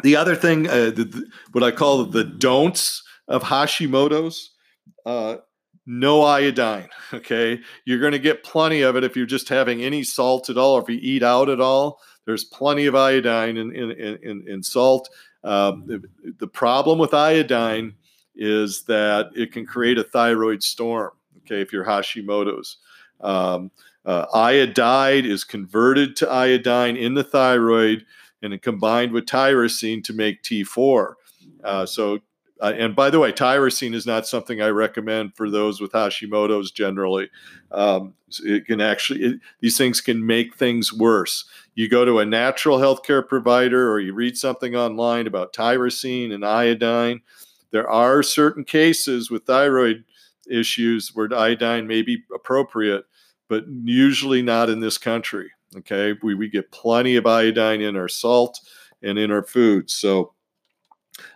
the 0.02 0.16
other 0.16 0.37
thing, 0.37 0.68
uh, 0.68 0.90
the, 0.90 1.05
the, 1.05 1.26
what 1.52 1.64
I 1.64 1.70
call 1.70 2.05
the 2.05 2.24
don'ts 2.24 3.02
of 3.29 3.42
Hashimoto's, 3.42 4.50
uh, 5.05 5.37
no 5.87 6.22
iodine. 6.22 6.88
Okay, 7.14 7.61
you're 7.85 8.00
going 8.00 8.12
to 8.12 8.18
get 8.18 8.42
plenty 8.42 8.83
of 8.83 8.96
it 8.96 9.05
if 9.05 9.16
you're 9.16 9.26
just 9.26 9.48
having 9.48 9.81
any 9.81 10.02
salt 10.02 10.50
at 10.50 10.59
all, 10.59 10.74
or 10.74 10.83
if 10.83 10.88
you 10.88 10.98
eat 11.00 11.22
out 11.22 11.48
at 11.48 11.61
all. 11.61 12.00
There's 12.24 12.42
plenty 12.42 12.87
of 12.87 12.96
iodine 12.96 13.57
in 13.57 13.70
in 13.70 13.92
in, 13.92 14.44
in 14.48 14.62
salt. 14.64 15.09
Um, 15.44 15.85
the, 15.87 16.02
the 16.40 16.48
problem 16.48 16.98
with 16.98 17.14
iodine 17.14 17.94
is 18.35 18.83
that 18.87 19.31
it 19.37 19.52
can 19.52 19.64
create 19.64 19.98
a 19.98 20.02
thyroid 20.02 20.64
storm. 20.64 21.12
Okay, 21.46 21.61
if 21.61 21.72
you're 21.72 21.85
Hashimoto's. 21.85 22.78
Um, 23.20 23.70
uh, 24.04 24.26
iodide 24.35 25.24
is 25.26 25.44
converted 25.44 26.16
to 26.16 26.30
iodine 26.30 26.96
in 26.96 27.14
the 27.14 27.24
thyroid 27.24 28.04
and 28.42 28.61
combined 28.61 29.12
with 29.12 29.26
tyrosine 29.26 30.02
to 30.04 30.12
make 30.12 30.42
T4. 30.42 31.14
Uh, 31.64 31.87
so, 31.87 32.20
uh, 32.61 32.72
and 32.76 32.94
by 32.94 33.11
the 33.11 33.18
way, 33.18 33.32
tyrosine 33.32 33.94
is 33.94 34.06
not 34.06 34.26
something 34.26 34.61
I 34.61 34.68
recommend 34.68 35.35
for 35.35 35.50
those 35.50 35.80
with 35.80 35.92
Hashimoto's 35.92 36.70
generally. 36.70 37.30
Um, 37.70 38.14
it 38.44 38.66
can 38.66 38.80
actually, 38.80 39.22
it, 39.22 39.40
these 39.61 39.78
things 39.78 40.00
can 40.00 40.24
make 40.26 40.54
things 40.54 40.92
worse. 40.92 41.44
You 41.74 41.88
go 41.88 42.04
to 42.04 42.18
a 42.18 42.26
natural 42.26 42.78
healthcare 42.78 43.26
provider 43.26 43.90
or 43.90 44.00
you 44.00 44.14
read 44.14 44.37
something 44.37 44.76
online 44.76 45.26
about 45.26 45.52
tyrosine 45.52 46.32
and 46.32 46.44
iodine. 46.44 47.22
There 47.70 47.88
are 47.88 48.22
certain 48.22 48.64
cases 48.64 49.30
with 49.30 49.46
thyroid 49.46 50.04
issues 50.50 51.12
where 51.14 51.28
iodine 51.35 51.87
may 51.87 52.02
be 52.02 52.22
appropriate, 52.35 53.04
but 53.48 53.64
usually 53.68 54.42
not 54.42 54.68
in 54.68 54.80
this 54.80 54.98
country. 54.98 55.50
Okay, 55.76 56.14
we, 56.22 56.35
we 56.35 56.48
get 56.48 56.70
plenty 56.70 57.16
of 57.16 57.26
iodine 57.26 57.80
in 57.80 57.96
our 57.96 58.09
salt 58.09 58.61
and 59.02 59.18
in 59.18 59.30
our 59.30 59.42
food. 59.42 59.90
So 59.90 60.32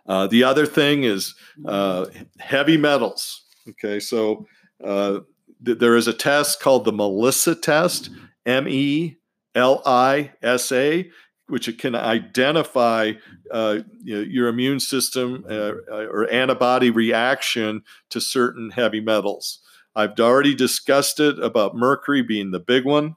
uh, 0.06 0.26
the 0.28 0.44
other 0.44 0.66
thing 0.66 1.04
is 1.04 1.34
uh, 1.66 2.06
heavy 2.38 2.76
metals. 2.76 3.42
Okay, 3.68 4.00
so 4.00 4.46
uh, 4.82 5.20
th- 5.64 5.78
there 5.78 5.96
is 5.96 6.06
a 6.06 6.12
test 6.12 6.60
called 6.60 6.84
the 6.84 6.92
Melissa 6.92 7.54
test, 7.54 8.10
M 8.46 8.68
E 8.68 9.16
L 9.54 9.82
I 9.84 10.32
S 10.42 10.72
A, 10.72 11.10
which 11.50 11.68
it 11.68 11.78
can 11.78 11.94
identify 11.94 13.12
uh, 13.50 13.78
you 14.02 14.16
know, 14.16 14.22
your 14.22 14.48
immune 14.48 14.80
system 14.80 15.44
uh, 15.48 15.72
or 15.90 16.30
antibody 16.30 16.90
reaction 16.90 17.82
to 18.10 18.20
certain 18.20 18.70
heavy 18.70 19.00
metals. 19.00 19.60
I've 19.94 20.18
already 20.20 20.54
discussed 20.54 21.20
it 21.20 21.38
about 21.42 21.74
mercury 21.74 22.22
being 22.22 22.50
the 22.50 22.60
big 22.60 22.84
one. 22.84 23.16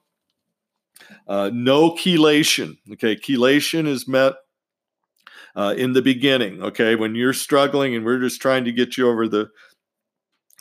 Uh, 1.28 1.52
no 1.54 1.92
chelation. 1.92 2.78
Okay, 2.94 3.16
chelation 3.16 3.88
is 3.88 4.08
met 4.08 4.34
uh, 5.56 5.74
in 5.78 5.94
the 5.94 6.02
beginning. 6.02 6.64
Okay, 6.64 6.96
when 6.96 7.16
you're 7.16 7.34
struggling 7.34 7.96
and 7.96 8.06
we're 8.06 8.20
just 8.20 8.42
trying 8.42 8.66
to 8.66 8.72
get 8.72 8.98
you 8.98 9.10
over 9.10 9.28
the 9.28 9.50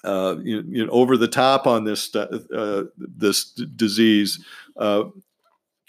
uh, 0.04 0.37
you, 0.42 0.64
you, 0.66 0.85
know, 0.85 0.92
over 0.92 1.16
the 1.16 1.28
top 1.28 1.66
on 1.66 1.85
this 1.85 2.14
uh, 2.14 2.85
this 2.96 3.52
d- 3.52 3.66
disease. 3.76 4.44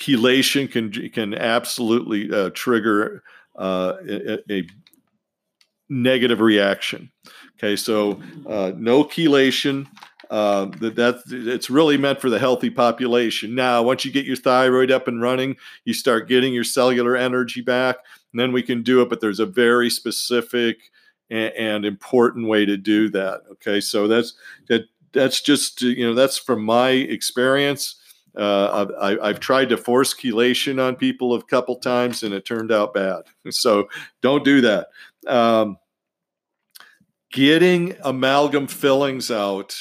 Uh, 0.04 0.06
chelation 0.06 0.72
can 0.72 0.92
can 1.10 1.34
absolutely 1.34 2.32
uh, 2.32 2.50
trigger 2.54 3.24
uh, 3.56 3.94
a, 4.08 4.52
a, 4.52 4.68
negative 5.90 6.40
reaction. 6.40 7.12
Okay, 7.58 7.76
so 7.76 8.22
no 8.78 9.04
chelation. 9.04 9.88
Uh, 10.30 10.66
that 10.80 10.96
that's 10.96 11.32
it's 11.32 11.70
really 11.70 11.98
meant 11.98 12.20
for 12.20 12.30
the 12.30 12.40
healthy 12.40 12.70
population. 12.70 13.54
Now, 13.54 13.84
once 13.84 14.04
you 14.04 14.12
get 14.12 14.26
your 14.26 14.36
thyroid 14.36 14.90
up 14.90 15.08
and 15.08 15.22
running, 15.22 15.58
you 15.86 15.94
start 15.94 16.28
getting 16.28 16.54
your 16.54 16.64
cellular 16.64 17.16
energy 17.16 17.62
back, 17.62 17.98
and 18.32 18.40
then 18.40 18.52
we 18.52 18.64
can 18.64 18.82
do 18.82 19.02
it. 19.02 19.10
But 19.10 19.22
there's 19.22 19.40
a 19.40 19.46
very 19.46 19.92
specific 19.92 20.90
and, 21.30 21.54
and 21.54 21.86
important 21.86 22.48
way 22.48 22.66
to 22.66 22.78
do 22.78 23.10
that. 23.10 23.42
Okay, 23.52 23.80
so 23.80 24.08
that's 24.08 24.34
that 24.70 24.86
that's 25.12 25.42
just 25.42 25.82
you 25.84 26.08
know 26.08 26.16
that's 26.16 26.38
from 26.38 26.64
my 26.64 26.90
experience. 26.90 27.96
Uh, 28.38 28.88
I've, 29.00 29.20
I've, 29.22 29.40
tried 29.40 29.70
to 29.70 29.78
force 29.78 30.14
chelation 30.14 30.82
on 30.82 30.96
people 30.96 31.36
a 31.36 31.44
couple 31.44 31.76
times 31.76 32.24
and 32.24 32.34
it 32.34 32.46
turned 32.46 32.72
out 32.72 32.94
bad. 32.94 33.24
So 33.52 33.90
don't 34.22 34.44
do 34.44 34.62
that. 34.62 34.88
Um, 35.28 35.78
getting 37.32 37.96
amalgam 38.04 38.68
fillings 38.68 39.30
out. 39.30 39.80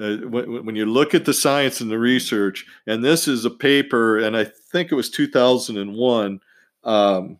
Uh, 0.00 0.16
when, 0.18 0.64
when, 0.64 0.76
you 0.76 0.86
look 0.86 1.14
at 1.14 1.24
the 1.24 1.34
science 1.34 1.80
and 1.80 1.90
the 1.90 1.98
research, 1.98 2.66
and 2.86 3.04
this 3.04 3.26
is 3.26 3.44
a 3.44 3.50
paper, 3.50 4.18
and 4.18 4.36
I 4.36 4.44
think 4.44 4.92
it 4.92 4.94
was 4.94 5.10
2001. 5.10 6.40
Um, 6.84 7.38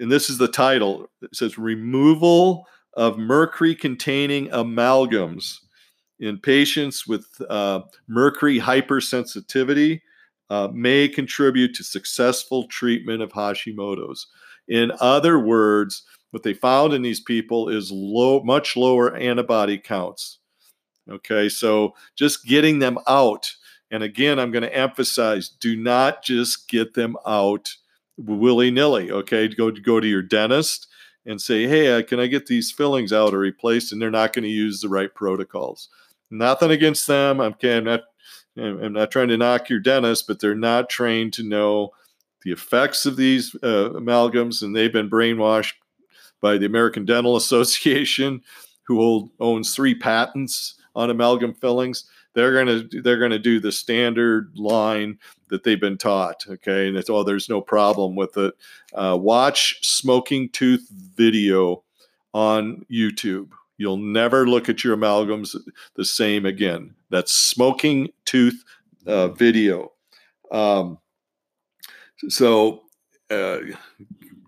and 0.00 0.10
this 0.10 0.30
is 0.30 0.38
the 0.38 0.48
title. 0.48 1.10
It 1.20 1.34
says 1.34 1.58
removal 1.58 2.66
of 2.94 3.18
mercury 3.18 3.74
containing 3.74 4.48
amalgams 4.48 5.58
in 6.20 6.38
patients 6.38 7.06
with 7.06 7.26
uh, 7.48 7.80
mercury 8.08 8.58
hypersensitivity 8.58 10.00
uh, 10.50 10.68
may 10.72 11.08
contribute 11.08 11.74
to 11.74 11.84
successful 11.84 12.66
treatment 12.66 13.22
of 13.22 13.32
Hashimoto's. 13.32 14.26
In 14.66 14.92
other 15.00 15.38
words, 15.38 16.04
what 16.30 16.42
they 16.42 16.54
found 16.54 16.92
in 16.92 17.02
these 17.02 17.20
people 17.20 17.68
is 17.68 17.90
low, 17.90 18.42
much 18.42 18.76
lower 18.76 19.14
antibody 19.14 19.78
counts. 19.78 20.38
Okay, 21.08 21.48
so 21.48 21.94
just 22.16 22.44
getting 22.44 22.80
them 22.80 22.98
out. 23.06 23.50
And 23.90 24.02
again, 24.02 24.38
I'm 24.38 24.50
going 24.50 24.62
to 24.62 24.76
emphasize 24.76 25.48
do 25.48 25.74
not 25.74 26.22
just 26.22 26.68
get 26.68 26.94
them 26.94 27.16
out 27.26 27.74
willy 28.18 28.70
nilly. 28.70 29.10
Okay, 29.10 29.48
go 29.48 29.70
go 29.70 30.00
to 30.00 30.06
your 30.06 30.22
dentist 30.22 30.88
and 31.24 31.40
say, 31.40 31.66
"Hey, 31.66 31.90
uh, 31.90 32.02
can 32.02 32.20
I 32.20 32.26
get 32.26 32.46
these 32.46 32.70
fillings 32.70 33.12
out 33.12 33.32
or 33.32 33.38
replaced?" 33.38 33.92
And 33.92 34.02
they're 34.02 34.10
not 34.10 34.34
going 34.34 34.42
to 34.42 34.50
use 34.50 34.80
the 34.80 34.90
right 34.90 35.14
protocols. 35.14 35.88
Nothing 36.30 36.70
against 36.70 37.06
them. 37.06 37.40
I'm, 37.40 37.54
I'm 37.62 37.84
not. 37.84 38.00
I'm 38.56 38.92
not 38.92 39.12
trying 39.12 39.28
to 39.28 39.36
knock 39.36 39.68
your 39.68 39.78
dentist, 39.78 40.26
but 40.26 40.40
they're 40.40 40.54
not 40.54 40.90
trained 40.90 41.32
to 41.34 41.44
know 41.44 41.90
the 42.42 42.50
effects 42.50 43.06
of 43.06 43.16
these 43.16 43.54
uh, 43.62 43.90
amalgams, 43.94 44.62
and 44.62 44.74
they've 44.74 44.92
been 44.92 45.08
brainwashed 45.08 45.74
by 46.40 46.58
the 46.58 46.66
American 46.66 47.04
Dental 47.04 47.36
Association, 47.36 48.42
who 48.82 48.96
hold, 48.96 49.30
owns 49.38 49.74
three 49.74 49.94
patents 49.94 50.74
on 50.96 51.08
amalgam 51.08 51.54
fillings 51.54 52.04
they're 52.38 52.54
gonna 52.54 52.84
they're 53.02 53.18
gonna 53.18 53.38
do 53.38 53.58
the 53.58 53.72
standard 53.72 54.52
line 54.56 55.18
that 55.48 55.64
they've 55.64 55.80
been 55.80 55.98
taught. 55.98 56.44
Okay, 56.48 56.86
and 56.86 56.96
it's 56.96 57.10
oh, 57.10 57.24
there's 57.24 57.48
no 57.48 57.60
problem 57.60 58.14
with 58.14 58.36
it. 58.36 58.54
Uh, 58.94 59.18
watch 59.20 59.78
smoking 59.82 60.48
tooth 60.50 60.86
video 61.16 61.82
on 62.32 62.84
YouTube. 62.90 63.48
You'll 63.78 63.96
never 63.96 64.46
look 64.46 64.68
at 64.68 64.84
your 64.84 64.96
amalgams 64.96 65.56
the 65.94 66.04
same 66.04 66.44
again. 66.44 66.94
That's 67.10 67.32
smoking 67.32 68.10
tooth 68.24 68.62
uh, 69.06 69.28
video. 69.28 69.92
Um, 70.50 70.98
so 72.28 72.82
uh, 73.30 73.58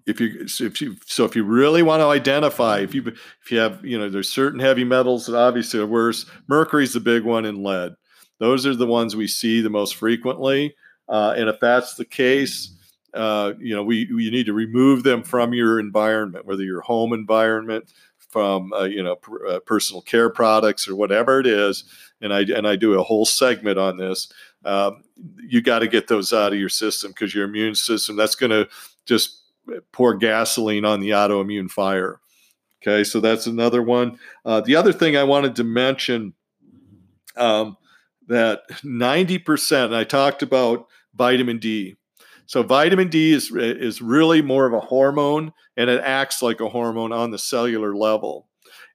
if 0.07 0.21
you 0.21 0.47
if 0.61 0.81
you 0.81 0.97
so 1.07 1.25
if 1.25 1.37
you 1.37 1.45
really 1.45 1.83
want 1.83 2.01
to 2.01 2.07
identify 2.07 2.81
if 2.81 2.95
you 2.95 3.03
if 3.07 3.51
you 3.51 3.59
have 3.59 3.85
you 3.85 3.99
know 3.99 4.09
there's 4.09 4.29
certain 4.29 4.61
heavy 4.61 4.85
metals 4.85 5.27
that 5.27 5.37
obviously 5.37 5.81
are 5.81 5.87
worse 5.87 6.27
mercury's 6.49 6.93
the 6.93 7.01
big 7.01 7.25
one 7.25 7.45
and 7.45 7.62
lead 7.62 7.95
those 8.38 8.66
are 8.66 8.75
the 8.75 8.87
ones 8.87 9.14
we 9.14 9.29
see 9.29 9.61
the 9.61 9.71
most 9.71 9.95
frequently 9.95 10.75
uh, 11.09 11.35
and 11.37 11.49
if 11.49 11.61
that's 11.61 11.95
the 11.95 12.05
case 12.05 12.75
uh, 13.14 13.53
you 13.59 13.75
know 13.75 13.85
we 13.85 14.07
you 14.11 14.31
need 14.31 14.47
to 14.47 14.53
remove 14.53 15.03
them 15.03 15.23
from 15.23 15.53
your 15.53 15.79
environment 15.79 16.47
whether 16.47 16.62
your 16.62 16.81
home 16.81 17.12
environment 17.12 17.93
from 18.31 18.73
uh, 18.73 18.85
you 18.85 19.03
know 19.03 19.19
uh, 19.49 19.59
personal 19.61 20.01
care 20.03 20.31
products 20.31 20.88
or 20.88 20.97
whatever 20.97 21.40
it 21.40 21.47
is 21.47 21.85
and 22.21 22.33
i 22.33 22.40
and 22.40 22.66
i 22.66 22.77
do 22.77 22.99
a 22.99 23.03
whole 23.03 23.27
segment 23.27 23.79
on 23.79 23.97
this 23.97 24.33
um, 24.64 25.03
you 25.37 25.62
got 25.62 25.81
to 25.81 25.88
get 25.88 26.09
those 26.09 26.33
out 26.33 26.53
of 26.53 26.59
your 26.59 26.69
system 26.69 27.11
because 27.11 27.35
your 27.35 27.45
immune 27.45 27.75
system 27.75 28.16
that's 28.16 28.35
going 28.35 28.51
to 28.51 28.69
just 29.07 29.40
pour 29.93 30.14
gasoline 30.14 30.85
on 30.85 31.01
the 31.01 31.11
autoimmune 31.11 31.71
fire. 31.71 32.21
Okay, 32.83 33.05
so 33.05 33.21
that's 33.21 33.47
another 33.47 33.83
one. 33.83 34.19
Uh, 34.45 34.61
the 34.61 34.77
other 34.77 34.93
thing 34.93 35.16
I 35.16 35.25
wanted 35.25 35.57
to 35.57 35.64
mention 35.64 36.33
um, 37.37 37.77
that 38.27 38.62
90%, 38.83 39.95
I 39.95 40.05
talked 40.05 40.43
about 40.43 40.87
vitamin 41.14 41.59
D. 41.59 41.97
So 42.51 42.65
vitamin 42.65 43.07
D 43.11 43.33
is, 43.33 43.53
is 43.55 44.03
really 44.03 44.43
more 44.43 44.67
of 44.67 44.73
a 44.73 44.81
hormone 44.81 45.53
and 45.77 45.89
it 45.89 46.03
acts 46.03 46.43
like 46.43 46.61
a 46.61 46.69
hormone 46.69 47.13
on 47.13 47.31
the 47.31 47.39
cellular 47.39 47.95
level. 47.95 48.49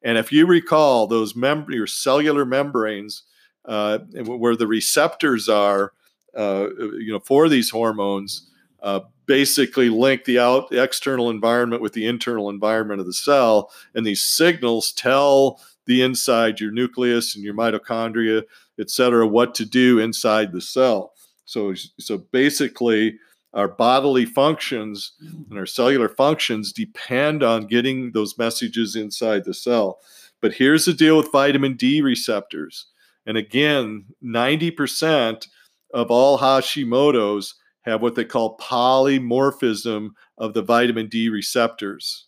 And 0.04 0.18
if 0.18 0.30
you 0.30 0.46
recall, 0.46 1.08
those 1.08 1.38
mem- 1.38 1.68
your 1.70 1.88
cellular 1.88 2.44
membranes, 2.44 3.24
uh, 3.63 4.00
where 4.26 4.58
the 4.58 4.68
receptors 4.68 5.48
are, 5.48 5.94
uh, 6.36 6.68
you 7.00 7.13
know, 7.13 7.22
for 7.22 7.48
these 7.48 7.70
hormones, 7.70 8.52
uh, 8.84 9.00
basically 9.26 9.88
link 9.88 10.26
the 10.26 10.38
out 10.38 10.70
the 10.70 10.84
external 10.84 11.30
environment 11.30 11.82
with 11.82 11.94
the 11.94 12.08
internal 12.08 12.50
environment 12.50 13.00
of 13.00 13.06
the 13.06 13.13
cell, 13.13 13.72
and 13.94 14.06
these 14.06 14.22
signals 14.22 14.91
tell 14.91 15.62
the 15.86 16.02
inside, 16.02 16.60
your 16.60 16.72
nucleus 16.72 17.36
and 17.36 17.44
your 17.46 17.54
mitochondria, 17.54 18.44
et 18.78 18.89
cetera, 18.89 19.26
what 19.26 19.56
to 19.56 19.63
do 19.63 19.98
inside 19.98 20.52
the 20.52 20.60
cell. 20.60 21.13
So, 21.46 21.74
so 21.98 22.18
basically, 22.18 23.18
our 23.56 23.70
bodily 23.70 24.26
functions 24.26 25.13
and 25.50 25.58
our 25.58 25.65
cellular 25.65 26.10
functions 26.10 26.74
depend 26.74 27.41
on 27.41 27.68
getting 27.68 28.12
those 28.12 28.38
messages 28.38 28.96
inside 28.96 29.46
the 29.46 29.54
cell. 29.54 30.00
But 30.41 30.54
here's 30.54 30.86
the 30.86 30.94
deal 30.94 31.18
with 31.18 31.32
vitamin 31.32 31.76
D 31.76 32.02
receptors. 32.02 32.88
And 33.26 33.38
again, 33.38 34.06
90% 34.24 35.48
of 35.94 36.12
all 36.12 36.38
Hashimoto's 36.38 37.56
have 37.84 38.02
what 38.02 38.15
they 38.15 38.26
call 38.26 38.58
polymorphism 38.58 40.10
of 40.38 40.54
the 40.54 40.62
vitamin 40.62 41.08
D 41.08 41.30
receptors. 41.30 42.26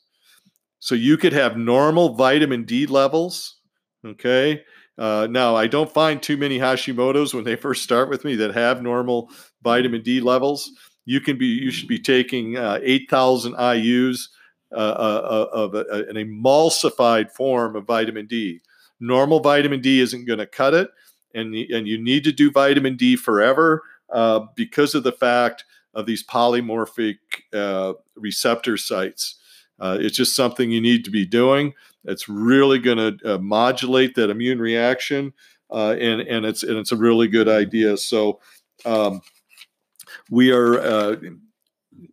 So 0.80 0.96
you 0.96 1.18
could 1.18 1.34
have 1.34 1.58
normal 1.58 2.16
vitamin 2.16 2.64
D 2.64 2.86
levels. 2.86 3.58
Okay. 4.06 4.64
Uh, 4.98 5.28
now, 5.30 5.56
I 5.56 5.68
don't 5.68 5.94
find 5.94 6.22
too 6.22 6.38
many 6.38 6.58
Hashimoto's 6.58 7.34
when 7.34 7.44
they 7.44 7.56
first 7.58 7.84
start 7.84 8.10
with 8.10 8.24
me 8.24 8.36
that 8.38 8.54
have 8.54 8.82
normal 8.82 9.30
vitamin 9.62 10.02
D 10.02 10.22
levels. 10.22 10.72
You 11.08 11.22
can 11.22 11.38
be, 11.38 11.46
you 11.46 11.72
should 11.72 11.88
be 11.88 12.00
taking 12.00 12.58
uh, 12.58 12.80
8,000 12.84 13.56
IU's 13.58 14.30
uh, 14.74 14.76
uh, 14.76 15.48
uh, 15.54 15.58
of 15.58 15.76
a, 15.76 15.86
an 16.10 16.18
emulsified 16.18 17.32
form 17.32 17.78
of 17.78 17.86
vitamin 17.86 18.28
D. 18.28 18.60
Normal 19.00 19.40
vitamin 19.40 19.80
D 19.80 20.02
isn't 20.02 20.26
going 20.26 20.40
to 20.40 20.46
cut 20.46 20.74
it, 20.74 20.90
and 21.34 21.56
and 21.56 21.88
you 21.88 21.98
need 21.98 22.26
to 22.26 22.34
do 22.34 22.52
vitamin 22.52 22.98
D 22.98 23.16
forever 23.16 23.82
uh, 24.12 24.42
because 24.58 24.94
of 24.94 25.04
the 25.04 25.14
fact 25.14 25.64
of 25.94 26.06
these 26.06 26.22
polymorphic 26.22 27.20
uh, 27.54 27.94
receptor 28.18 28.76
sites. 28.76 29.36
It's 29.80 30.18
just 30.18 30.36
something 30.36 30.70
you 30.70 30.82
need 30.82 31.06
to 31.06 31.12
be 31.12 31.26
doing. 31.26 31.74
It's 32.04 32.28
really 32.28 32.80
going 32.80 33.20
to 33.20 33.40
modulate 33.40 34.16
that 34.16 34.30
immune 34.30 34.60
reaction, 34.60 35.32
and 35.72 36.20
and 36.20 36.46
it's 36.46 36.64
and 36.64 36.78
it's 36.78 36.92
a 36.92 36.98
really 36.98 37.30
good 37.30 37.48
idea. 37.48 37.96
So 37.96 38.42
um, 38.84 39.22
we 40.30 40.52
are 40.52 41.18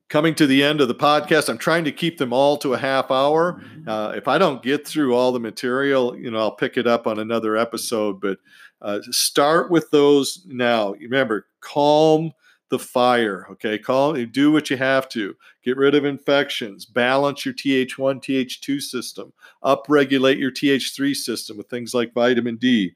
coming 0.08 0.34
to 0.34 0.46
the 0.46 0.62
end 0.62 0.80
of 0.80 0.88
the 0.88 0.94
podcast. 0.94 1.48
I'm 1.48 1.58
trying 1.58 1.84
to 1.84 1.92
keep 1.92 2.18
them 2.18 2.32
all 2.32 2.56
to 2.58 2.74
a 2.74 2.78
half 2.78 3.10
hour. 3.10 3.62
Uh, 3.86 4.12
if 4.14 4.28
I 4.28 4.38
don't 4.38 4.62
get 4.62 4.86
through 4.86 5.14
all 5.14 5.32
the 5.32 5.40
material, 5.40 6.16
you 6.16 6.30
know, 6.30 6.38
I'll 6.38 6.56
pick 6.56 6.76
it 6.76 6.86
up 6.86 7.06
on 7.06 7.18
another 7.18 7.56
episode. 7.56 8.20
But 8.20 8.38
uh, 8.80 9.00
start 9.10 9.70
with 9.70 9.90
those 9.90 10.44
now. 10.46 10.92
Remember, 10.94 11.46
calm 11.60 12.32
the 12.70 12.78
fire. 12.78 13.46
Okay, 13.52 13.78
calm. 13.78 14.30
do 14.30 14.52
what 14.52 14.70
you 14.70 14.76
have 14.76 15.08
to. 15.10 15.34
Get 15.62 15.76
rid 15.76 15.94
of 15.94 16.04
infections. 16.04 16.84
Balance 16.84 17.44
your 17.44 17.54
TH1, 17.54 18.22
TH2 18.22 18.80
system. 18.80 19.32
Upregulate 19.62 20.38
your 20.38 20.50
TH3 20.50 21.14
system 21.14 21.56
with 21.56 21.68
things 21.68 21.94
like 21.94 22.14
vitamin 22.14 22.56
D. 22.56 22.92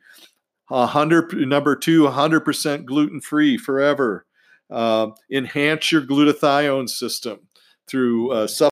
100 0.69 1.33
number 1.49 1.75
two, 1.75 2.03
100% 2.05 2.85
gluten 2.85 3.21
free 3.21 3.57
forever. 3.57 4.27
Uh, 4.71 5.11
enhance 5.31 5.91
your 5.91 6.03
glutathione 6.03 6.89
system 6.89 7.41
through 7.89 8.31
uh, 8.33 8.47